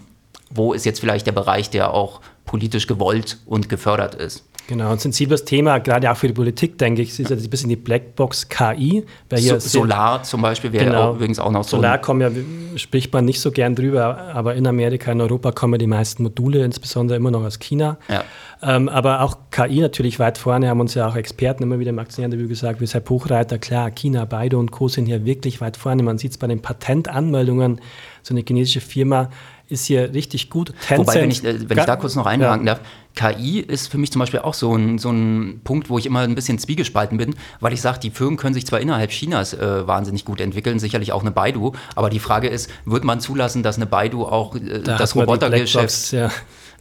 wo 0.50 0.74
ist 0.74 0.86
jetzt 0.86 1.00
vielleicht 1.00 1.26
der 1.28 1.32
Bereich, 1.32 1.70
der 1.70 1.94
auch 1.94 2.22
politisch 2.46 2.88
gewollt 2.88 3.38
und 3.46 3.70
gefördert 3.70 4.16
ist. 4.16 4.44
Genau, 4.68 4.92
ein 4.92 5.00
sensibles 5.00 5.44
Thema, 5.44 5.80
gerade 5.80 6.10
auch 6.10 6.16
für 6.16 6.28
die 6.28 6.34
Politik, 6.34 6.78
denke 6.78 7.02
ich, 7.02 7.20
ist 7.20 7.30
ja 7.30 7.36
ein 7.36 7.50
bisschen 7.50 7.70
die 7.70 7.76
Blackbox 7.76 8.48
KI. 8.48 9.06
So, 9.36 9.60
Solar 9.60 10.24
zum 10.24 10.42
Beispiel 10.42 10.72
wäre 10.72 10.86
genau. 10.86 11.10
auch, 11.10 11.16
übrigens 11.16 11.40
auch 11.40 11.52
noch 11.52 11.64
so. 11.64 11.78
Solar 11.78 11.98
kommen 11.98 12.22
ja, 12.22 12.78
spricht 12.80 13.12
man 13.12 13.26
nicht 13.26 13.42
so 13.42 13.52
gern 13.52 13.76
drüber, 13.76 14.18
aber 14.34 14.56
in 14.56 14.66
Amerika, 14.66 15.12
in 15.12 15.20
Europa 15.20 15.52
kommen 15.52 15.78
die 15.78 15.88
meisten 15.88 16.24
Module, 16.24 16.64
insbesondere 16.64 17.18
immer 17.18 17.32
noch 17.32 17.44
aus 17.44 17.60
China. 17.60 17.98
Ja. 18.08 18.24
Ähm, 18.64 18.88
aber 18.88 19.22
auch 19.22 19.38
KI 19.50 19.82
natürlich 19.82 20.20
weit 20.20 20.38
vorne, 20.38 20.70
haben 20.70 20.80
uns 20.80 20.94
ja 20.94 21.06
auch 21.06 21.18
Experten 21.18 21.64
immer 21.64 21.80
wieder 21.80 21.90
im 21.90 22.00
Aktieninterview 22.00 22.48
gesagt, 22.48 22.80
wie 22.80 22.86
Herr 22.86 23.02
Buchreiter, 23.02 23.58
klar, 23.58 23.92
China, 23.92 24.24
beide 24.24 24.58
und 24.58 24.72
Co. 24.72 24.88
sind 24.88 25.06
hier 25.06 25.26
wirklich 25.26 25.60
weit 25.60 25.76
vorne. 25.76 26.02
Man 26.04 26.18
sieht 26.18 26.32
es 26.32 26.38
bei 26.38 26.48
den 26.48 26.62
Patentanmeldungen, 26.62 27.82
so 28.24 28.34
eine 28.34 28.44
chinesische 28.46 28.82
Firma 28.82 29.30
ist 29.68 29.86
hier 29.86 30.14
richtig 30.14 30.50
gut. 30.50 30.74
Tencent, 30.88 31.00
Wobei, 31.00 31.22
wenn 31.22 31.32
ich, 31.32 31.44
äh, 31.44 31.70
wenn 31.70 31.78
ich 31.78 31.86
da 31.86 31.96
kurz 31.96 32.16
noch 32.16 32.26
einhaken 32.26 32.68
ja. 32.68 32.76
darf, 32.76 32.86
KI 33.16 33.60
ist 33.60 33.88
für 33.90 33.98
mich 33.98 34.12
zum 34.12 34.20
Beispiel 34.20 34.42
auch 34.42 34.54
so 34.54 34.76
ein, 34.76 34.98
so 34.98 35.10
ein 35.10 35.62
Punkt, 35.64 35.90
wo 35.90 35.98
ich 35.98 36.06
immer 36.06 36.22
ein 36.22 36.36
bisschen 36.36 36.60
zwiegespalten 36.60 37.18
bin, 37.18 37.36
weil 37.60 37.74
ich 37.74 37.82
sage, 37.82 38.00
die 38.00 38.10
Firmen 38.10 38.38
können 38.38 38.54
sich 38.54 38.66
zwar 38.66 38.80
innerhalb 38.80 39.12
Chinas 39.12 39.54
äh, 39.54 39.88
wahnsinnig 39.88 40.26
gut 40.26 40.40
entwickeln, 40.40 40.80
sicherlich 40.80 41.12
auch 41.12 41.22
eine 41.22 41.32
Baidu, 41.32 41.74
aber 41.96 42.10
die 42.10 42.20
Frage 42.20 42.48
ist, 42.48 42.70
wird 42.86 43.04
man 43.04 43.20
zulassen, 43.20 43.64
dass 43.64 43.76
eine 43.78 43.86
Baidu 43.86 44.24
auch 44.24 44.56
äh, 44.56 44.82
da 44.82 44.98
das 44.98 45.16
Robotergeschäft 45.16 46.12
ja 46.12 46.32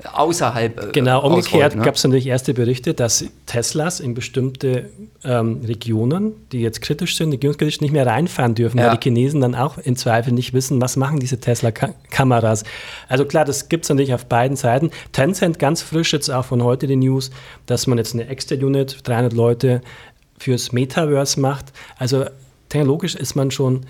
außerhalb. 0.06 0.88
Äh, 0.88 0.92
genau, 0.92 1.24
umgekehrt 1.26 1.76
ne? 1.76 1.82
gab 1.82 1.94
es 1.94 2.04
natürlich 2.04 2.26
erste 2.26 2.54
Berichte, 2.54 2.94
dass 2.94 3.24
Teslas 3.46 4.00
in 4.00 4.14
bestimmte 4.14 4.90
ähm, 5.24 5.60
Regionen, 5.64 6.32
die 6.52 6.60
jetzt 6.60 6.80
kritisch 6.82 7.16
sind, 7.16 7.32
regierungskritisch, 7.32 7.80
nicht 7.80 7.92
mehr 7.92 8.06
reinfahren 8.06 8.54
dürfen, 8.54 8.78
ja. 8.78 8.86
weil 8.86 8.96
die 8.96 9.02
Chinesen 9.02 9.40
dann 9.40 9.54
auch 9.54 9.78
im 9.78 9.96
Zweifel 9.96 10.32
nicht 10.32 10.52
wissen, 10.52 10.80
was 10.80 10.96
machen 10.96 11.20
diese 11.20 11.40
Tesla-Kameras. 11.40 12.64
Also 13.08 13.24
klar, 13.24 13.44
das 13.44 13.68
gibt 13.68 13.84
es 13.84 13.88
natürlich 13.88 14.14
auf 14.14 14.26
beiden 14.26 14.56
Seiten. 14.56 14.90
Tencent 15.12 15.58
ganz 15.58 15.82
frisch 15.82 16.12
jetzt 16.12 16.30
auch 16.30 16.44
von 16.44 16.62
heute 16.62 16.86
die 16.86 16.96
News, 16.96 17.30
dass 17.66 17.86
man 17.86 17.98
jetzt 17.98 18.14
eine 18.14 18.26
Extra-Unit, 18.28 18.98
300 19.04 19.32
Leute 19.32 19.82
fürs 20.38 20.72
Metaverse 20.72 21.38
macht. 21.38 21.66
Also 21.98 22.24
technologisch 22.68 23.14
ist 23.14 23.34
man 23.34 23.50
schon 23.50 23.86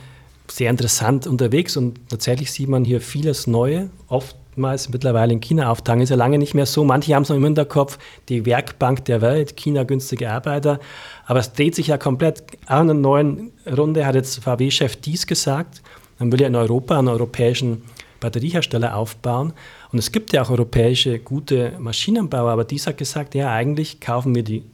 sehr 0.50 0.70
interessant 0.70 1.26
unterwegs 1.26 1.76
und 1.76 2.00
tatsächlich 2.08 2.50
sieht 2.52 2.68
man 2.68 2.84
hier 2.84 3.00
vieles 3.00 3.46
Neue, 3.46 3.90
oft 4.08 4.36
oftmals 4.50 4.88
mittlerweile 4.88 5.32
in 5.32 5.40
China 5.40 5.70
auftauchen. 5.70 6.00
Ist 6.00 6.10
ja 6.10 6.16
lange 6.16 6.38
nicht 6.38 6.54
mehr 6.54 6.66
so. 6.66 6.84
Manche 6.84 7.14
haben 7.14 7.22
es 7.22 7.28
noch 7.28 7.36
im 7.36 7.44
Hinterkopf, 7.44 7.98
die 8.28 8.44
Werkbank 8.46 9.04
der 9.04 9.20
Welt, 9.20 9.56
China 9.56 9.84
günstige 9.84 10.30
Arbeiter. 10.30 10.80
Aber 11.26 11.38
es 11.38 11.52
dreht 11.52 11.74
sich 11.74 11.86
ja 11.86 11.98
komplett. 11.98 12.42
In 12.62 12.68
einer 12.68 12.94
neuen 12.94 13.52
Runde 13.66 14.04
hat 14.06 14.16
jetzt 14.16 14.42
VW-Chef 14.42 14.96
dies 14.96 15.26
gesagt. 15.26 15.82
Man 16.18 16.32
will 16.32 16.40
ja 16.40 16.48
in 16.48 16.56
Europa 16.56 16.98
einen 16.98 17.08
europäischen 17.08 17.82
Batteriehersteller 18.18 18.96
aufbauen. 18.96 19.52
Und 19.92 19.98
es 19.98 20.12
gibt 20.12 20.32
ja 20.32 20.42
auch 20.42 20.50
europäische 20.50 21.18
gute 21.20 21.72
Maschinenbauer, 21.78 22.50
aber 22.50 22.64
dies 22.64 22.86
hat 22.86 22.98
gesagt, 22.98 23.34
ja, 23.34 23.52
eigentlich 23.52 24.00
kaufen 24.00 24.34
wir 24.34 24.42
die 24.42 24.64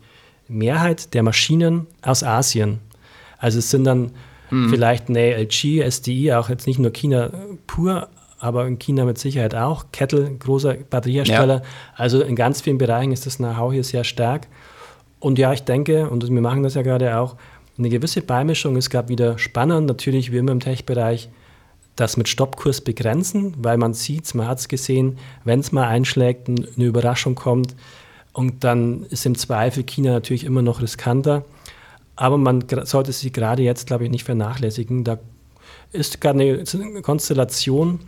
Mehrheit 0.49 1.15
der 1.15 1.23
Maschinen 1.23 1.87
aus 2.03 2.23
Asien. 2.23 2.81
Also 3.39 3.59
es 3.59 3.71
sind 3.71 3.85
dann 3.85 4.13
mhm. 4.51 4.71
vielleicht 4.71 5.09
eine 5.09 5.37
LG, 5.37 5.83
SDI, 5.83 6.33
auch 6.33 6.49
jetzt 6.49 6.67
nicht 6.67 6.79
nur 6.79 6.93
China 6.93 7.31
pur, 7.67 8.09
aber 8.39 8.67
in 8.67 8.79
China 8.79 9.05
mit 9.05 9.19
Sicherheit 9.19 9.55
auch. 9.55 9.87
Kettle, 9.93 10.31
großer 10.39 10.75
Batteriehersteller. 10.75 11.57
Ja. 11.57 11.63
Also 11.95 12.23
in 12.23 12.37
ganz 12.37 12.61
vielen 12.61 12.79
Bereichen 12.79 13.13
ist 13.13 13.27
das 13.27 13.37
Know-how 13.37 13.73
hier 13.73 13.85
sehr 13.85 14.05
stark. 14.05 14.47
Und 15.21 15.39
ja, 15.39 15.53
ich 15.53 15.63
denke, 15.63 16.09
und 16.11 16.29
wir 16.29 16.41
machen 16.41 16.63
das 16.63 16.75
ja 16.75 16.83
gerade 16.83 17.19
auch, 17.19 17.37
eine 17.79 17.89
gewisse 17.89 18.23
Beimischung. 18.23 18.77
Es 18.77 18.91
gab 18.91 19.09
wieder 19.09 19.39
spannend, 19.39 19.87
natürlich 19.87 20.33
wie 20.33 20.39
immer 20.39 20.53
im 20.53 20.61
Tech-Bereich, 20.61 21.29
das 21.95 22.17
mit 22.17 22.29
Stoppkurs 22.29 22.83
begrenzen, 22.83 23.55
weil 23.59 23.79
man 23.79 23.95
sieht, 23.95 24.35
man 24.35 24.49
hat 24.49 24.59
es 24.59 24.69
gesehen, 24.69 25.19
wenn 25.45 25.61
es 25.61 25.73
mal 25.73 25.87
einschlägt, 25.87 26.49
eine 26.49 26.85
Überraschung 26.85 27.35
kommt 27.35 27.75
und 28.33 28.65
dann 28.65 29.05
ist 29.05 29.25
im 29.25 29.35
Zweifel 29.35 29.83
China 29.83 30.13
natürlich 30.13 30.45
immer 30.45 30.61
noch 30.61 30.83
riskanter. 30.83 31.45
Aber 32.17 32.37
man 32.37 32.65
sollte 32.85 33.13
sie 33.13 33.33
gerade 33.33 33.63
jetzt, 33.63 33.87
glaube 33.87 34.05
ich, 34.05 34.11
nicht 34.11 34.25
vernachlässigen. 34.25 35.05
Da 35.05 35.19
ist 35.93 36.21
gerade 36.21 36.41
eine 36.41 37.03
Konstellation, 37.03 38.01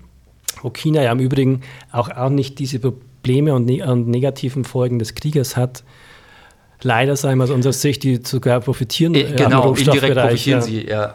wo 0.62 0.70
China 0.70 1.02
ja 1.02 1.12
im 1.12 1.20
Übrigen 1.20 1.62
auch, 1.92 2.10
auch 2.10 2.30
nicht 2.30 2.58
diese 2.58 2.78
Probleme 2.78 3.54
und, 3.54 3.66
ne 3.66 3.82
und 3.84 4.08
negativen 4.08 4.64
Folgen 4.64 4.98
des 4.98 5.14
Krieges 5.14 5.56
hat. 5.56 5.84
Leider, 6.82 7.16
sagen 7.16 7.38
wir 7.38 7.44
aus 7.44 7.50
unserer 7.50 7.72
Sicht, 7.72 8.04
die 8.04 8.20
sogar 8.22 8.60
profitieren. 8.60 9.14
Äh, 9.14 9.34
genau, 9.36 9.74
indirekt 9.74 10.16
profitieren 10.16 10.60
ja. 10.60 10.66
sie, 10.66 10.86
ja. 10.86 11.14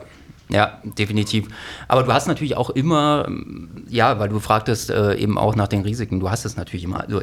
Ja, 0.54 0.78
definitiv. 0.84 1.48
Aber 1.88 2.04
du 2.04 2.14
hast 2.14 2.28
natürlich 2.28 2.56
auch 2.56 2.70
immer, 2.70 3.28
ja, 3.90 4.20
weil 4.20 4.30
du 4.30 4.40
fragtest 4.40 4.92
äh, 4.92 5.16
eben 5.16 5.40
auch 5.40 5.56
nach 5.56 5.68
den 5.68 5.82
Risiken, 5.82 6.20
du 6.20 6.30
hast 6.30 6.46
es 6.46 6.58
natürlich 6.58 6.84
immer. 6.84 7.00
Also 7.00 7.22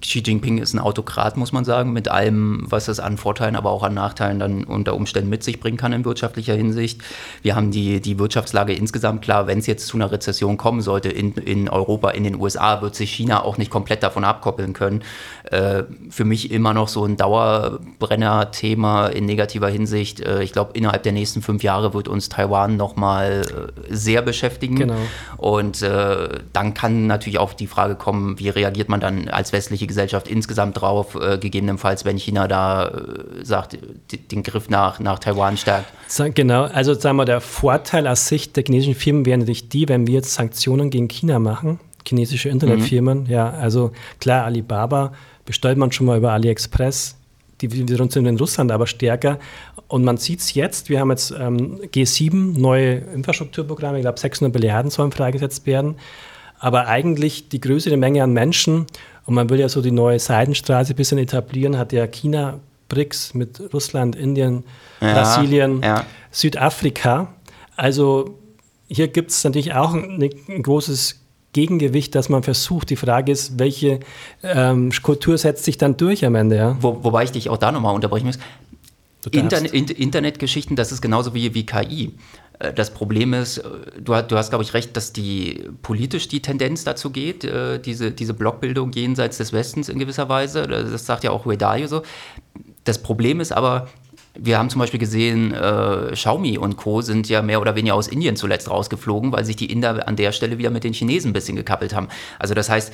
Xi 0.00 0.22
Jinping 0.24 0.58
ist 0.58 0.74
ein 0.74 0.78
Autokrat, 0.78 1.36
muss 1.36 1.50
man 1.50 1.64
sagen, 1.64 1.92
mit 1.92 2.06
allem, 2.06 2.66
was 2.70 2.86
es 2.86 3.00
an 3.00 3.16
Vorteilen, 3.16 3.56
aber 3.56 3.70
auch 3.70 3.82
an 3.82 3.94
Nachteilen 3.94 4.38
dann 4.38 4.62
unter 4.62 4.94
Umständen 4.94 5.28
mit 5.28 5.42
sich 5.42 5.58
bringen 5.58 5.76
kann 5.76 5.92
in 5.92 6.04
wirtschaftlicher 6.04 6.54
Hinsicht. 6.54 7.02
Wir 7.42 7.56
haben 7.56 7.72
die, 7.72 8.00
die 8.00 8.16
Wirtschaftslage 8.20 8.74
insgesamt 8.74 9.22
klar, 9.22 9.48
wenn 9.48 9.58
es 9.58 9.66
jetzt 9.66 9.88
zu 9.88 9.96
einer 9.96 10.12
Rezession 10.12 10.56
kommen 10.56 10.80
sollte 10.80 11.08
in, 11.08 11.32
in 11.32 11.68
Europa, 11.68 12.10
in 12.10 12.22
den 12.22 12.36
USA, 12.40 12.80
wird 12.80 12.94
sich 12.94 13.10
China 13.10 13.42
auch 13.42 13.58
nicht 13.58 13.72
komplett 13.72 14.04
davon 14.04 14.22
abkoppeln 14.22 14.72
können. 14.72 15.02
Äh, 15.50 15.82
für 16.10 16.24
mich 16.24 16.52
immer 16.52 16.74
noch 16.74 16.86
so 16.86 17.04
ein 17.04 17.16
Dauerbrenner-Thema 17.16 19.08
in 19.08 19.26
negativer 19.26 19.68
Hinsicht. 19.68 20.20
Äh, 20.20 20.44
ich 20.44 20.52
glaube, 20.52 20.74
innerhalb 20.74 21.02
der 21.02 21.12
nächsten 21.12 21.42
fünf 21.42 21.64
Jahre 21.64 21.92
wird 21.92 22.06
uns 22.06 22.28
Taiwan 22.28 22.67
Jahren 22.68 22.76
nochmal 22.76 23.42
äh, 23.88 23.94
sehr 23.94 24.22
beschäftigen. 24.22 24.76
Genau. 24.76 24.96
Und 25.36 25.82
äh, 25.82 26.28
dann 26.52 26.74
kann 26.74 27.06
natürlich 27.06 27.38
auch 27.38 27.54
die 27.54 27.66
Frage 27.66 27.94
kommen, 27.94 28.38
wie 28.38 28.48
reagiert 28.48 28.88
man 28.88 29.00
dann 29.00 29.28
als 29.28 29.52
westliche 29.52 29.86
Gesellschaft 29.86 30.28
insgesamt 30.28 30.80
drauf, 30.80 31.16
äh, 31.20 31.38
gegebenenfalls, 31.38 32.04
wenn 32.04 32.18
China 32.18 32.46
da 32.48 32.88
äh, 32.88 33.44
sagt, 33.44 33.78
den 34.30 34.42
Griff 34.42 34.68
nach, 34.68 35.00
nach 35.00 35.18
Taiwan 35.18 35.56
stärkt. 35.56 35.86
Genau, 36.34 36.64
also 36.64 36.94
sagen 36.94 37.16
wir, 37.16 37.24
der 37.24 37.40
Vorteil 37.40 38.06
aus 38.06 38.28
Sicht 38.28 38.56
der 38.56 38.64
chinesischen 38.64 38.94
Firmen 38.94 39.26
wäre 39.26 39.38
natürlich 39.38 39.68
die, 39.68 39.88
wenn 39.88 40.06
wir 40.06 40.14
jetzt 40.14 40.34
Sanktionen 40.34 40.90
gegen 40.90 41.08
China 41.08 41.38
machen, 41.38 41.80
chinesische 42.06 42.48
Internetfirmen, 42.48 43.24
mhm. 43.24 43.26
ja, 43.26 43.50
also 43.50 43.92
klar, 44.20 44.44
Alibaba 44.44 45.12
bestellt 45.44 45.78
man 45.78 45.92
schon 45.92 46.06
mal 46.06 46.18
über 46.18 46.32
AliExpress, 46.32 47.17
die 47.60 47.72
wiederum 47.72 48.10
sind 48.10 48.26
in 48.26 48.36
Russland 48.36 48.72
aber 48.72 48.86
stärker. 48.86 49.38
Und 49.88 50.04
man 50.04 50.16
sieht 50.16 50.40
es 50.40 50.54
jetzt, 50.54 50.88
wir 50.90 51.00
haben 51.00 51.10
jetzt 51.10 51.30
ähm, 51.38 51.80
G7, 51.92 52.58
neue 52.58 52.96
Infrastrukturprogramme, 52.96 53.98
ich 53.98 54.02
glaube 54.02 54.18
600 54.18 54.54
Milliarden 54.54 54.90
sollen 54.90 55.12
freigesetzt 55.12 55.66
werden. 55.66 55.96
Aber 56.58 56.88
eigentlich 56.88 57.48
die 57.48 57.60
größere 57.60 57.96
Menge 57.96 58.22
an 58.22 58.32
Menschen, 58.32 58.86
und 59.24 59.34
man 59.34 59.50
will 59.50 59.60
ja 59.60 59.68
so 59.68 59.82
die 59.82 59.90
neue 59.90 60.18
Seidenstraße 60.18 60.94
ein 60.94 60.96
bisschen 60.96 61.18
etablieren, 61.18 61.78
hat 61.78 61.92
ja 61.92 62.06
China, 62.06 62.60
BRICS 62.88 63.34
mit 63.34 63.60
Russland, 63.72 64.16
Indien, 64.16 64.64
ja, 65.00 65.12
Brasilien, 65.12 65.82
ja. 65.82 66.04
Südafrika. 66.30 67.34
Also 67.76 68.38
hier 68.88 69.08
gibt 69.08 69.30
es 69.30 69.44
natürlich 69.44 69.74
auch 69.74 69.94
ein, 69.94 70.30
ein 70.48 70.62
großes 70.62 71.20
Gegengewicht, 71.52 72.14
dass 72.14 72.28
man 72.28 72.42
versucht. 72.42 72.90
Die 72.90 72.96
Frage 72.96 73.32
ist, 73.32 73.58
welche 73.58 74.00
ähm, 74.42 74.90
Kultur 75.02 75.38
setzt 75.38 75.64
sich 75.64 75.78
dann 75.78 75.96
durch 75.96 76.24
am 76.24 76.34
Ende? 76.34 76.56
Ja? 76.56 76.76
Wo, 76.80 77.02
wobei 77.02 77.24
ich 77.24 77.32
dich 77.32 77.48
auch 77.48 77.56
da 77.56 77.72
nochmal 77.72 77.94
unterbrechen 77.94 78.26
muss. 78.26 78.38
Internet, 79.32 79.72
Internetgeschichten, 79.90 80.76
das 80.76 80.92
ist 80.92 81.02
genauso 81.02 81.34
wie, 81.34 81.54
wie 81.54 81.66
KI. 81.66 82.14
Äh, 82.58 82.72
das 82.72 82.92
Problem 82.92 83.34
ist, 83.34 83.58
äh, 83.58 83.62
du, 84.00 84.14
du 84.22 84.36
hast, 84.36 84.50
glaube 84.50 84.64
ich, 84.64 84.74
recht, 84.74 84.96
dass 84.96 85.12
die 85.12 85.64
politisch 85.82 86.28
die 86.28 86.40
Tendenz 86.40 86.84
dazu 86.84 87.10
geht, 87.10 87.44
äh, 87.44 87.78
diese, 87.78 88.12
diese 88.12 88.34
Blockbildung 88.34 88.92
jenseits 88.92 89.38
des 89.38 89.52
Westens 89.52 89.88
in 89.88 89.98
gewisser 89.98 90.28
Weise. 90.28 90.66
Das 90.66 91.06
sagt 91.06 91.24
ja 91.24 91.30
auch 91.30 91.46
Redaio 91.46 91.86
so. 91.86 92.02
Das 92.84 92.98
Problem 92.98 93.40
ist 93.40 93.52
aber, 93.52 93.88
wir 94.40 94.56
haben 94.56 94.70
zum 94.70 94.78
Beispiel 94.78 95.00
gesehen, 95.00 95.52
äh, 95.52 96.12
Xiaomi 96.12 96.58
und 96.58 96.76
Co. 96.76 97.02
sind 97.02 97.28
ja 97.28 97.42
mehr 97.42 97.60
oder 97.60 97.74
weniger 97.74 97.94
aus 97.94 98.06
Indien 98.06 98.36
zuletzt 98.36 98.70
rausgeflogen, 98.70 99.32
weil 99.32 99.44
sich 99.44 99.56
die 99.56 99.70
Inder 99.70 100.06
an 100.06 100.14
der 100.14 100.30
Stelle 100.32 100.58
wieder 100.58 100.70
mit 100.70 100.84
den 100.84 100.92
Chinesen 100.92 101.30
ein 101.30 101.32
bisschen 101.32 101.56
gekappelt 101.56 101.94
haben. 101.94 102.08
Also 102.38 102.54
das 102.54 102.70
heißt, 102.70 102.92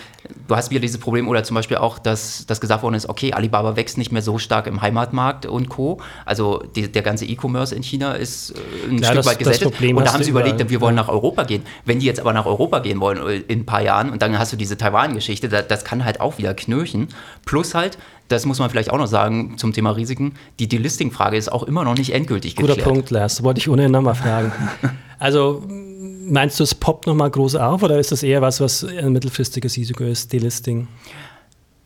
du 0.48 0.56
hast 0.56 0.70
wieder 0.70 0.80
dieses 0.80 0.98
Problem 0.98 1.28
oder 1.28 1.44
zum 1.44 1.54
Beispiel 1.54 1.76
auch, 1.76 1.98
dass, 1.98 2.46
dass 2.46 2.60
gesagt 2.60 2.82
worden 2.82 2.94
ist, 2.94 3.08
okay, 3.08 3.34
Alibaba 3.34 3.76
wächst 3.76 3.98
nicht 3.98 4.10
mehr 4.10 4.22
so 4.22 4.38
stark 4.38 4.66
im 4.66 4.80
Heimatmarkt 4.80 5.44
und 5.44 5.68
Co. 5.68 6.00
Also 6.24 6.62
die, 6.74 6.90
der 6.90 7.02
ganze 7.02 7.26
E-Commerce 7.26 7.74
in 7.74 7.82
China 7.82 8.14
ist 8.14 8.50
äh, 8.50 8.54
ein 8.90 8.96
Klar, 8.96 9.12
Stück 9.12 9.16
das, 9.16 9.26
weit 9.26 9.38
gesättigt. 9.38 9.94
Und 9.94 10.04
da 10.04 10.14
haben 10.14 10.24
sie 10.24 10.30
überlegt, 10.30 10.70
wir 10.70 10.80
wollen 10.80 10.94
nach 10.94 11.08
Europa 11.08 11.44
gehen. 11.44 11.62
Wenn 11.84 11.98
die 11.98 12.06
jetzt 12.06 12.20
aber 12.20 12.32
nach 12.32 12.46
Europa 12.46 12.78
gehen 12.78 13.00
wollen 13.00 13.18
äh, 13.18 13.36
in 13.52 13.60
ein 13.60 13.66
paar 13.66 13.82
Jahren 13.82 14.10
und 14.10 14.22
dann 14.22 14.38
hast 14.38 14.52
du 14.52 14.56
diese 14.56 14.78
Taiwan-Geschichte, 14.78 15.50
das, 15.50 15.68
das 15.68 15.84
kann 15.84 16.06
halt 16.06 16.20
auch 16.20 16.38
wieder 16.38 16.54
knirchen. 16.54 17.08
Plus 17.44 17.74
halt, 17.74 17.98
das 18.28 18.46
muss 18.46 18.58
man 18.58 18.70
vielleicht 18.70 18.90
auch 18.90 18.98
noch 18.98 19.06
sagen 19.06 19.58
zum 19.58 19.72
Thema 19.72 19.90
Risiken. 19.90 20.34
Die 20.58 20.68
Delisting-Frage 20.68 21.36
ist 21.36 21.52
auch 21.52 21.62
immer 21.64 21.84
noch 21.84 21.96
nicht 21.96 22.12
endgültig 22.14 22.56
Guter 22.56 22.68
geklärt. 22.68 22.84
Guter 22.86 22.94
Punkt, 22.94 23.10
Lars. 23.10 23.42
Wollte 23.42 23.58
ich 23.58 23.68
ohnehin 23.68 23.92
nochmal 23.92 24.14
fragen. 24.14 24.52
also 25.18 25.62
meinst 25.68 26.58
du, 26.58 26.64
es 26.64 26.74
poppt 26.74 27.06
nochmal 27.06 27.30
groß 27.30 27.56
auf 27.56 27.82
oder 27.82 27.98
ist 27.98 28.12
das 28.12 28.22
eher 28.22 28.40
was, 28.40 28.60
was 28.60 28.84
ein 28.84 29.12
mittelfristiges 29.12 29.76
Risiko 29.76 30.04
ist, 30.04 30.32
Delisting? 30.32 30.88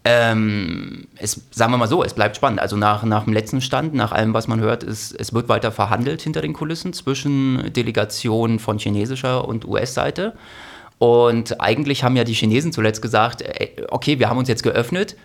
Ähm, 0.04 1.08
es, 1.16 1.40
sagen 1.50 1.72
wir 1.72 1.76
mal 1.76 1.88
so, 1.88 2.02
es 2.04 2.14
bleibt 2.14 2.36
spannend. 2.36 2.60
Also 2.60 2.76
nach, 2.76 3.02
nach 3.02 3.24
dem 3.24 3.32
letzten 3.32 3.60
Stand, 3.60 3.94
nach 3.94 4.12
allem, 4.12 4.32
was 4.32 4.48
man 4.48 4.60
hört, 4.60 4.84
ist, 4.84 5.12
es 5.12 5.34
wird 5.34 5.48
weiter 5.48 5.72
verhandelt 5.72 6.22
hinter 6.22 6.40
den 6.40 6.52
Kulissen 6.52 6.92
zwischen 6.92 7.72
Delegationen 7.72 8.58
von 8.58 8.78
chinesischer 8.78 9.46
und 9.46 9.66
US-Seite. 9.66 10.34
Und 10.98 11.60
eigentlich 11.60 12.04
haben 12.04 12.16
ja 12.16 12.24
die 12.24 12.32
Chinesen 12.32 12.72
zuletzt 12.72 13.02
gesagt, 13.02 13.42
äh, 13.42 13.70
okay, 13.90 14.18
wir 14.18 14.30
haben 14.30 14.38
uns 14.38 14.48
jetzt 14.48 14.62
geöffnet, 14.62 15.16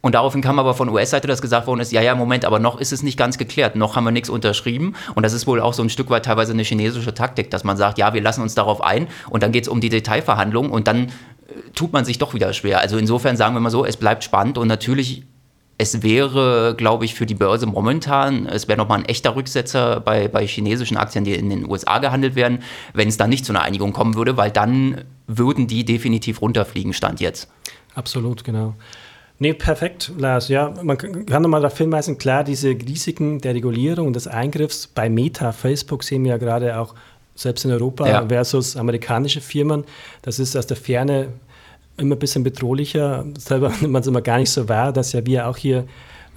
und 0.00 0.14
daraufhin 0.14 0.40
kam 0.40 0.58
aber 0.58 0.74
von 0.74 0.88
US-Seite, 0.88 1.26
dass 1.28 1.42
gesagt 1.42 1.66
worden 1.66 1.80
ist, 1.80 1.92
ja, 1.92 2.00
ja, 2.00 2.14
Moment, 2.14 2.44
aber 2.44 2.58
noch 2.58 2.80
ist 2.80 2.92
es 2.92 3.02
nicht 3.02 3.18
ganz 3.18 3.36
geklärt, 3.38 3.76
noch 3.76 3.96
haben 3.96 4.04
wir 4.04 4.10
nichts 4.10 4.30
unterschrieben. 4.30 4.94
Und 5.14 5.24
das 5.24 5.32
ist 5.32 5.46
wohl 5.46 5.60
auch 5.60 5.74
so 5.74 5.82
ein 5.82 5.90
Stück 5.90 6.10
weit 6.10 6.24
teilweise 6.24 6.52
eine 6.52 6.62
chinesische 6.62 7.12
Taktik, 7.12 7.50
dass 7.50 7.64
man 7.64 7.76
sagt, 7.76 7.98
ja, 7.98 8.14
wir 8.14 8.22
lassen 8.22 8.42
uns 8.42 8.54
darauf 8.54 8.82
ein 8.82 9.08
und 9.28 9.42
dann 9.42 9.52
geht 9.52 9.64
es 9.64 9.68
um 9.68 9.80
die 9.80 9.90
Detailverhandlungen 9.90 10.70
und 10.70 10.86
dann 10.86 11.06
äh, 11.06 11.10
tut 11.74 11.92
man 11.92 12.04
sich 12.04 12.18
doch 12.18 12.34
wieder 12.34 12.52
schwer. 12.52 12.80
Also 12.80 12.96
insofern 12.96 13.36
sagen 13.36 13.54
wir 13.54 13.60
mal 13.60 13.70
so, 13.70 13.84
es 13.84 13.96
bleibt 13.96 14.24
spannend 14.24 14.56
und 14.56 14.68
natürlich 14.68 15.24
es 15.76 16.02
wäre, 16.02 16.74
glaube 16.76 17.06
ich, 17.06 17.14
für 17.14 17.24
die 17.24 17.34
Börse 17.34 17.64
momentan, 17.64 18.44
es 18.44 18.68
wäre 18.68 18.76
nochmal 18.76 18.98
ein 18.98 19.06
echter 19.06 19.34
Rücksetzer 19.34 20.00
bei, 20.00 20.28
bei 20.28 20.46
chinesischen 20.46 20.98
Aktien, 20.98 21.24
die 21.24 21.32
in 21.32 21.48
den 21.48 21.70
USA 21.70 22.00
gehandelt 22.00 22.34
werden, 22.34 22.58
wenn 22.92 23.08
es 23.08 23.16
da 23.16 23.26
nicht 23.26 23.46
zu 23.46 23.52
einer 23.52 23.62
Einigung 23.62 23.94
kommen 23.94 24.14
würde, 24.14 24.36
weil 24.36 24.50
dann 24.50 25.04
würden 25.26 25.68
die 25.68 25.86
definitiv 25.86 26.42
runterfliegen, 26.42 26.92
Stand 26.92 27.20
jetzt. 27.20 27.48
Absolut, 27.94 28.44
genau. 28.44 28.74
Nee, 29.42 29.54
perfekt, 29.54 30.12
Lars. 30.18 30.48
Ja, 30.48 30.74
man 30.82 30.98
kann 30.98 31.42
nochmal 31.42 31.62
darauf 31.62 31.78
hinweisen, 31.78 32.18
klar, 32.18 32.44
diese 32.44 32.68
Risiken 32.68 33.40
der 33.40 33.54
Regulierung 33.54 34.08
und 34.08 34.14
des 34.14 34.28
Eingriffs 34.28 34.86
bei 34.86 35.08
Meta, 35.08 35.52
Facebook 35.52 36.04
sehen 36.04 36.24
wir 36.24 36.32
ja 36.32 36.36
gerade 36.36 36.78
auch 36.78 36.94
selbst 37.34 37.64
in 37.64 37.70
Europa 37.70 38.06
ja. 38.06 38.28
versus 38.28 38.76
amerikanische 38.76 39.40
Firmen. 39.40 39.84
Das 40.20 40.38
ist 40.38 40.56
aus 40.56 40.66
der 40.66 40.76
Ferne 40.76 41.28
immer 41.96 42.16
ein 42.16 42.18
bisschen 42.18 42.44
bedrohlicher. 42.44 43.24
Selber 43.38 43.72
nimmt 43.80 43.92
man 43.94 44.02
es 44.02 44.08
immer 44.08 44.20
gar 44.20 44.36
nicht 44.36 44.50
so 44.50 44.68
wahr, 44.68 44.92
dass 44.92 45.12
ja 45.12 45.24
wir 45.24 45.48
auch 45.48 45.56
hier 45.56 45.86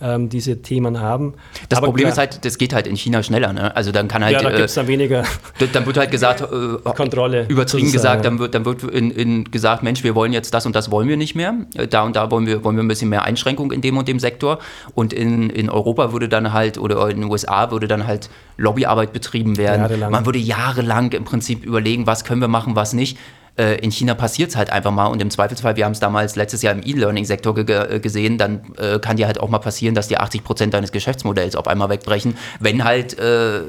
ähm, 0.03 0.29
diese 0.29 0.61
Themen 0.61 0.99
haben. 0.99 1.33
Das 1.69 1.77
Aber 1.77 1.87
Problem 1.87 2.03
klar, 2.03 2.11
ist 2.11 2.17
halt, 2.17 2.45
das 2.45 2.57
geht 2.57 2.73
halt 2.73 2.87
in 2.87 2.95
China 2.95 3.23
schneller. 3.23 3.53
Ne? 3.53 3.75
Also 3.75 3.91
dann 3.91 4.07
kann 4.07 4.23
halt. 4.23 4.33
Ja, 4.33 4.41
da 4.41 4.49
gibt 4.49 4.65
es 4.65 4.73
dann 4.73 4.87
weniger. 4.87 5.23
Dann 5.71 5.85
wird 5.85 5.97
halt 5.97 6.11
gesagt, 6.11 6.41
äh, 6.41 6.89
Kontrolle. 6.91 7.45
Übertrieben 7.47 7.91
gesagt, 7.91 8.25
dann 8.25 8.37
wird, 8.39 8.53
dann 8.53 8.65
wird 8.65 8.83
in, 8.83 9.11
in 9.11 9.45
gesagt, 9.45 9.81
Mensch, 9.81 10.03
wir 10.03 10.13
wollen 10.13 10.33
jetzt 10.33 10.53
das 10.53 10.65
und 10.65 10.75
das 10.75 10.91
wollen 10.91 11.07
wir 11.07 11.17
nicht 11.17 11.35
mehr. 11.35 11.55
Äh, 11.75 11.87
da 11.87 12.03
und 12.03 12.15
da 12.15 12.29
wollen 12.29 12.45
wir, 12.45 12.63
wollen 12.63 12.75
wir 12.75 12.83
ein 12.83 12.87
bisschen 12.87 13.09
mehr 13.09 13.23
Einschränkung 13.23 13.71
in 13.71 13.81
dem 13.81 13.97
und 13.97 14.07
dem 14.07 14.19
Sektor. 14.19 14.59
Und 14.93 15.13
in, 15.13 15.49
in 15.49 15.69
Europa 15.69 16.11
würde 16.11 16.27
dann 16.27 16.51
halt, 16.53 16.77
oder 16.77 17.09
in 17.09 17.21
den 17.21 17.31
USA 17.31 17.71
würde 17.71 17.87
dann 17.87 18.05
halt 18.05 18.29
Lobbyarbeit 18.57 19.13
betrieben 19.13 19.57
werden. 19.57 19.81
Jahrelang. 19.81 20.11
Man 20.11 20.25
würde 20.25 20.39
jahrelang 20.39 21.11
im 21.13 21.23
Prinzip 21.23 21.63
überlegen, 21.65 22.07
was 22.07 22.25
können 22.25 22.41
wir 22.41 22.47
machen, 22.47 22.75
was 22.75 22.93
nicht. 22.93 23.17
Äh, 23.55 23.75
in 23.81 23.91
China 23.91 24.15
passiert 24.15 24.49
es 24.49 24.55
halt 24.55 24.71
einfach 24.71 24.91
mal 24.91 25.07
und 25.07 25.21
im 25.21 25.29
Zweifelsfall, 25.29 25.75
wir 25.75 25.85
haben 25.85 25.91
es 25.91 25.99
damals 25.99 26.35
letztes 26.35 26.63
Jahr 26.63 26.73
im 26.73 26.81
E-Learning-Sektor 26.83 27.53
ge 27.53 27.95
äh, 27.95 27.99
gesehen, 27.99 28.39
dann 28.39 28.61
äh, 28.77 28.97
kann 28.97 29.17
dir 29.17 29.27
halt 29.27 29.39
auch 29.39 29.49
mal 29.49 29.59
passieren, 29.59 29.93
dass 29.93 30.07
dir 30.07 30.21
80 30.21 30.43
Prozent 30.43 30.73
deines 30.73 30.91
Geschäftsmodells 30.91 31.55
auf 31.55 31.67
einmal 31.67 31.89
wegbrechen, 31.89 32.35
wenn 32.59 32.83
halt, 32.83 33.17
äh, 33.19 33.61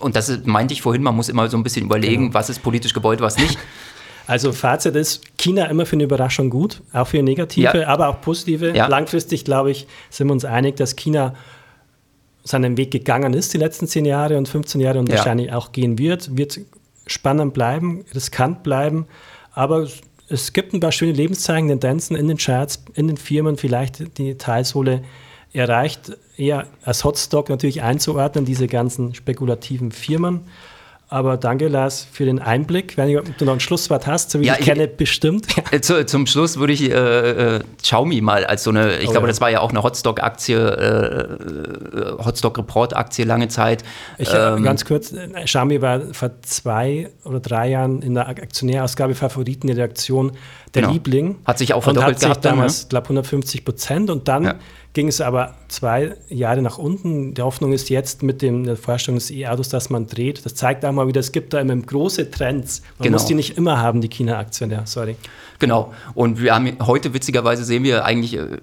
und 0.00 0.16
das 0.16 0.30
ist, 0.30 0.46
meinte 0.46 0.72
ich 0.72 0.80
vorhin, 0.80 1.02
man 1.02 1.14
muss 1.14 1.28
immer 1.28 1.48
so 1.50 1.58
ein 1.58 1.62
bisschen 1.62 1.84
überlegen, 1.84 2.28
genau. 2.28 2.34
was 2.34 2.48
ist 2.48 2.62
politisch 2.62 2.94
gewollt, 2.94 3.20
was 3.20 3.36
nicht. 3.36 3.58
Also 4.28 4.52
Fazit 4.52 4.94
ist, 4.94 5.22
China 5.38 5.64
immer 5.64 5.86
für 5.86 5.96
eine 5.96 6.04
Überraschung 6.04 6.50
gut, 6.50 6.82
auch 6.92 7.06
für 7.06 7.22
negative, 7.22 7.80
ja. 7.80 7.88
aber 7.88 8.08
auch 8.08 8.20
positive. 8.20 8.76
Ja. 8.76 8.86
Langfristig, 8.86 9.46
glaube 9.46 9.70
ich, 9.70 9.86
sind 10.10 10.26
wir 10.26 10.34
uns 10.34 10.44
einig, 10.44 10.76
dass 10.76 10.96
China 10.96 11.34
seinen 12.44 12.76
Weg 12.76 12.90
gegangen 12.90 13.32
ist 13.32 13.54
die 13.54 13.58
letzten 13.58 13.86
10 13.86 14.04
Jahre 14.04 14.36
und 14.36 14.46
15 14.46 14.82
Jahre 14.82 14.98
und 14.98 15.08
ja. 15.08 15.16
wahrscheinlich 15.16 15.50
auch 15.52 15.72
gehen 15.72 15.98
wird, 15.98 16.36
wird 16.36 16.60
spannend 17.08 17.54
bleiben, 17.54 18.04
riskant 18.14 18.62
bleiben, 18.62 19.06
aber 19.52 19.88
es 20.28 20.52
gibt 20.52 20.74
ein 20.74 20.80
paar 20.80 20.92
schöne 20.92 21.12
Lebenszeichen, 21.12 21.68
Tendenzen 21.68 22.16
in 22.16 22.28
den 22.28 22.36
Charts, 22.36 22.84
in 22.94 23.08
den 23.08 23.16
Firmen, 23.16 23.56
vielleicht 23.56 24.18
die 24.18 24.36
Teilsohle 24.36 25.02
erreicht, 25.52 26.16
eher 26.36 26.66
als 26.82 27.04
Hotstock 27.04 27.48
natürlich 27.48 27.82
einzuordnen, 27.82 28.44
diese 28.44 28.66
ganzen 28.66 29.14
spekulativen 29.14 29.90
Firmen. 29.90 30.42
Aber 31.10 31.38
danke, 31.38 31.68
Lars, 31.68 32.06
für 32.12 32.26
den 32.26 32.38
Einblick. 32.38 32.98
Wenn 32.98 33.10
du 33.38 33.44
noch 33.46 33.54
ein 33.54 33.60
Schlusswort 33.60 34.06
hast, 34.06 34.30
so 34.30 34.40
wie 34.40 34.46
ja, 34.46 34.54
ich, 34.54 34.60
ich 34.60 34.66
kenne, 34.66 34.88
bestimmt. 34.88 35.46
Äh, 35.70 35.80
zu, 35.80 36.04
zum 36.06 36.26
Schluss 36.26 36.58
würde 36.58 36.72
ich 36.72 36.90
äh, 36.90 37.56
äh, 37.56 37.60
Xiaomi 37.82 38.22
mal 38.22 38.46
als 38.46 38.64
so 38.64 38.70
eine, 38.70 38.98
ich 38.98 39.08
oh, 39.08 39.12
glaube, 39.12 39.26
ja. 39.26 39.28
das 39.28 39.40
war 39.40 39.50
ja 39.50 39.60
auch 39.60 39.70
eine 39.70 39.82
Hotstock-Aktie, 39.82 40.56
äh, 40.58 42.24
Hotstock-Report-Aktie 42.24 43.24
lange 43.24 43.48
Zeit. 43.48 43.84
Ich, 44.16 44.32
äh, 44.32 44.54
ähm, 44.54 44.62
ganz 44.62 44.84
kurz, 44.84 45.14
Xiaomi 45.44 45.82
war 45.82 46.00
vor 46.12 46.30
zwei 46.42 47.10
oder 47.24 47.40
drei 47.40 47.68
Jahren 47.68 48.00
in 48.00 48.14
der 48.14 48.28
Aktionärausgabe 48.28 49.14
Favoriten 49.14 49.68
der 50.74 50.82
genau. 50.82 50.94
Liebling. 50.94 51.36
Hat 51.44 51.58
sich 51.58 51.74
auch 51.74 51.82
verdoppelt 51.82 52.22
und 52.22 52.28
hat 52.28 52.34
sich 52.34 52.42
damals, 52.42 52.82
ne? 52.84 52.88
glaube 52.90 53.04
150 53.06 53.64
Prozent 53.64 54.10
und 54.10 54.28
dann 54.28 54.44
ja 54.44 54.54
ging 54.98 55.06
es 55.06 55.20
aber 55.20 55.54
zwei 55.68 56.16
Jahre 56.28 56.60
nach 56.62 56.76
unten. 56.78 57.34
Die 57.34 57.42
Hoffnung 57.42 57.72
ist 57.72 57.88
jetzt 57.90 58.24
mit 58.24 58.42
dem, 58.42 58.64
der 58.64 58.76
Vorstellung 58.76 59.18
des 59.18 59.30
E-Autos, 59.30 59.68
dass 59.68 59.90
man 59.90 60.08
dreht. 60.08 60.44
Das 60.44 60.56
zeigt 60.56 60.84
auch 60.84 60.90
mal 60.90 61.06
wieder, 61.06 61.20
es 61.20 61.30
gibt 61.30 61.52
da 61.52 61.60
immer 61.60 61.76
große 61.76 62.30
Trends. 62.30 62.82
Man 62.98 63.04
genau. 63.04 63.14
muss 63.14 63.26
die 63.26 63.34
nicht 63.34 63.56
immer 63.56 63.80
haben, 63.80 64.00
die 64.00 64.08
China-Aktien, 64.08 64.70
ja, 64.72 64.86
sorry. 64.86 65.16
Genau. 65.60 65.92
Und 66.14 66.42
wir 66.42 66.54
haben 66.54 66.76
heute 66.80 67.14
witzigerweise 67.14 67.64
sehen 67.64 67.84
wir 67.84 68.04
eigentlich, 68.04 68.36
äh, 68.36 68.58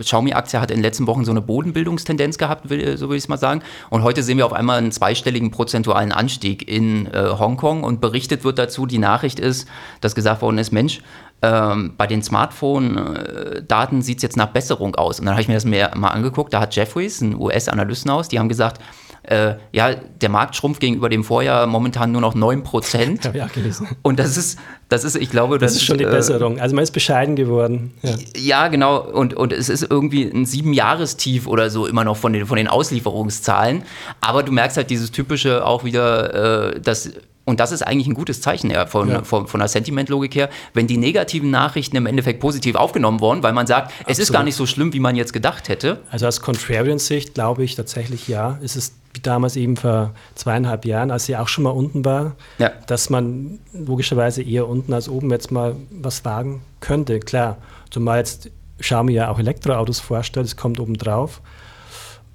Xiaomi-Aktie 0.00 0.60
hat 0.60 0.70
in 0.70 0.78
den 0.78 0.82
letzten 0.82 1.06
Wochen 1.06 1.24
so 1.24 1.30
eine 1.30 1.40
Bodenbildungstendenz 1.40 2.36
gehabt, 2.36 2.68
will, 2.68 2.98
so 2.98 3.08
will 3.08 3.16
ich 3.16 3.24
es 3.24 3.28
mal 3.28 3.38
sagen. 3.38 3.62
Und 3.90 4.02
heute 4.02 4.22
sehen 4.22 4.38
wir 4.38 4.46
auf 4.46 4.52
einmal 4.52 4.78
einen 4.78 4.92
zweistelligen 4.92 5.50
prozentualen 5.50 6.12
Anstieg 6.12 6.68
in 6.68 7.06
äh, 7.06 7.28
Hongkong 7.38 7.84
und 7.84 8.00
berichtet 8.00 8.44
wird 8.44 8.58
dazu, 8.58 8.86
die 8.86 8.98
Nachricht 8.98 9.38
ist, 9.38 9.68
dass 10.00 10.14
gesagt 10.14 10.42
worden 10.42 10.58
ist, 10.58 10.72
Mensch, 10.72 11.00
ähm, 11.44 11.92
bei 11.98 12.06
den 12.06 12.22
Smartphone-Daten 12.22 14.00
sieht 14.00 14.18
es 14.18 14.22
jetzt 14.22 14.36
nach 14.36 14.48
Besserung 14.48 14.94
aus. 14.94 15.20
Und 15.20 15.26
dann 15.26 15.34
habe 15.34 15.42
ich 15.42 15.48
mir 15.48 15.54
das 15.54 15.66
mehr, 15.66 15.90
mal 15.94 16.08
angeguckt. 16.08 16.54
Da 16.54 16.60
hat 16.60 16.74
Jeffries, 16.74 17.20
ein 17.20 17.38
US-Analystenhaus, 17.38 18.28
die 18.28 18.38
haben 18.38 18.48
gesagt, 18.48 18.80
äh, 19.24 19.56
ja, 19.72 19.94
der 19.94 20.28
Markt 20.30 20.56
schrumpft 20.56 20.80
gegenüber 20.80 21.08
dem 21.08 21.22
Vorjahr 21.22 21.66
momentan 21.66 22.12
nur 22.12 22.22
noch 22.22 22.34
9 22.34 22.62
Prozent. 22.62 23.24
Habe 23.26 23.38
ich 23.38 23.44
auch 23.44 23.52
gelesen. 23.52 23.88
Und 24.02 24.18
das 24.18 24.38
ist, 24.38 24.58
das 24.88 25.04
ist, 25.04 25.16
ich 25.16 25.30
glaube, 25.30 25.58
das, 25.58 25.72
das 25.72 25.82
ist 25.82 25.86
schon 25.86 25.98
die 25.98 26.04
äh, 26.04 26.10
Besserung. 26.10 26.58
Also 26.60 26.74
man 26.74 26.82
ist 26.82 26.92
bescheiden 26.92 27.36
geworden. 27.36 27.92
Ja, 28.02 28.14
ja 28.36 28.68
genau. 28.68 29.00
Und, 29.02 29.34
und 29.34 29.52
es 29.52 29.68
ist 29.68 29.82
irgendwie 29.82 30.24
ein 30.24 30.46
Siebenjahrestief 30.46 31.46
oder 31.46 31.68
so 31.68 31.86
immer 31.86 32.04
noch 32.04 32.16
von 32.16 32.32
den, 32.32 32.46
von 32.46 32.56
den 32.56 32.68
Auslieferungszahlen. 32.68 33.82
Aber 34.22 34.42
du 34.42 34.52
merkst 34.52 34.78
halt 34.78 34.88
dieses 34.88 35.10
typische 35.10 35.66
auch 35.66 35.84
wieder, 35.84 36.72
äh, 36.72 36.80
dass 36.80 37.10
und 37.44 37.60
das 37.60 37.72
ist 37.72 37.82
eigentlich 37.82 38.06
ein 38.06 38.14
gutes 38.14 38.40
Zeichen 38.40 38.70
ja, 38.70 38.86
von, 38.86 39.08
ja. 39.08 39.22
von, 39.22 39.46
von 39.46 39.60
der 39.60 39.68
Sentimentlogik 39.68 40.34
her, 40.34 40.48
wenn 40.72 40.86
die 40.86 40.96
negativen 40.96 41.50
Nachrichten 41.50 41.96
im 41.96 42.06
Endeffekt 42.06 42.40
positiv 42.40 42.74
aufgenommen 42.74 43.20
wurden, 43.20 43.42
weil 43.42 43.52
man 43.52 43.66
sagt, 43.66 43.88
Absolut. 43.88 44.10
es 44.10 44.18
ist 44.18 44.32
gar 44.32 44.44
nicht 44.44 44.56
so 44.56 44.66
schlimm, 44.66 44.92
wie 44.92 45.00
man 45.00 45.14
jetzt 45.14 45.32
gedacht 45.32 45.68
hätte. 45.68 46.00
Also 46.10 46.26
aus 46.26 46.40
Contrarian-Sicht 46.40 47.34
glaube 47.34 47.64
ich 47.64 47.74
tatsächlich 47.74 48.28
ja, 48.28 48.58
ist 48.62 48.76
es 48.76 48.94
wie 49.12 49.20
damals 49.20 49.54
eben 49.54 49.76
vor 49.76 50.12
zweieinhalb 50.34 50.84
Jahren, 50.84 51.10
als 51.12 51.26
sie 51.26 51.36
auch 51.36 51.46
schon 51.46 51.64
mal 51.64 51.70
unten 51.70 52.04
war, 52.04 52.34
ja. 52.58 52.72
dass 52.88 53.10
man 53.10 53.60
logischerweise 53.72 54.42
eher 54.42 54.66
unten 54.66 54.92
als 54.92 55.08
oben 55.08 55.30
jetzt 55.30 55.52
mal 55.52 55.76
was 55.90 56.24
wagen 56.24 56.62
könnte. 56.80 57.20
Klar, 57.20 57.58
zumal 57.90 58.18
jetzt 58.18 58.50
Xiaomi 58.80 59.12
ja 59.12 59.30
auch 59.30 59.38
Elektroautos 59.38 60.00
vorstellt, 60.00 60.46
es 60.46 60.56
kommt 60.56 60.80
oben 60.80 60.94
drauf 60.94 61.40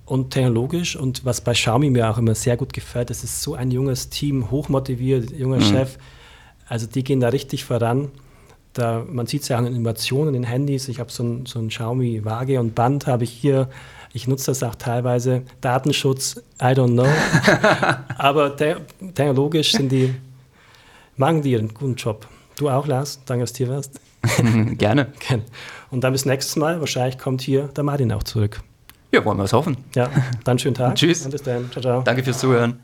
und 0.09 0.31
technologisch. 0.31 0.95
Und 0.95 1.23
was 1.23 1.41
bei 1.41 1.53
Xiaomi 1.53 1.89
mir 1.89 2.09
auch 2.09 2.17
immer 2.17 2.35
sehr 2.35 2.57
gut 2.57 2.73
gefällt, 2.73 3.09
das 3.09 3.23
ist 3.23 3.41
so 3.41 3.53
ein 3.53 3.69
junges 3.69 4.09
Team, 4.09 4.49
hochmotiviert, 4.49 5.31
junger 5.31 5.57
mhm. 5.57 5.63
Chef. 5.63 5.97
Also 6.67 6.87
die 6.87 7.03
gehen 7.03 7.19
da 7.19 7.29
richtig 7.29 7.63
voran. 7.63 8.09
Da, 8.73 9.03
man 9.07 9.27
sieht 9.27 9.43
es 9.43 9.49
ja 9.49 9.57
auch 9.57 9.61
in 9.61 9.75
Innovationen 9.75 10.33
in 10.33 10.41
den 10.41 10.49
Handys. 10.49 10.87
Ich 10.87 10.99
habe 10.99 11.11
so 11.11 11.23
ein, 11.23 11.45
so 11.45 11.59
ein 11.59 11.69
Xiaomi 11.69 12.25
Waage 12.25 12.59
und 12.59 12.75
Band 12.75 13.07
habe 13.07 13.23
ich 13.23 13.31
hier. 13.31 13.69
Ich 14.11 14.27
nutze 14.27 14.47
das 14.47 14.63
auch 14.63 14.75
teilweise. 14.75 15.43
Datenschutz, 15.61 16.41
I 16.59 16.73
don't 16.73 16.93
know. 16.93 17.05
Aber 18.17 18.55
te 18.55 18.77
technologisch 19.13 19.73
sind 19.73 19.91
die, 19.91 20.15
machen 21.17 21.43
die 21.43 21.55
einen 21.55 21.73
guten 21.73 21.95
Job. 21.95 22.27
Du 22.57 22.69
auch, 22.69 22.87
Lars. 22.87 23.19
Danke, 23.25 23.43
dass 23.43 23.53
du 23.53 23.65
hier 23.65 23.69
warst. 23.69 23.99
Gerne. 24.77 25.13
Und 25.91 26.03
dann 26.03 26.13
bis 26.13 26.25
nächstes 26.25 26.55
Mal. 26.55 26.79
Wahrscheinlich 26.79 27.19
kommt 27.19 27.41
hier 27.41 27.67
der 27.67 27.83
Martin 27.83 28.11
auch 28.11 28.23
zurück. 28.23 28.61
Ja, 29.11 29.25
wollen 29.25 29.37
wir 29.37 29.45
es 29.45 29.53
hoffen. 29.53 29.77
Ja, 29.95 30.09
dann 30.43 30.59
schönen 30.59 30.75
Tag. 30.75 30.95
Tschüss. 30.95 31.25
Und 31.25 31.31
bis 31.31 31.41
dann. 31.43 31.71
Ciao, 31.71 31.81
ciao. 31.81 32.01
Danke 32.03 32.23
fürs 32.23 32.39
Zuhören. 32.39 32.83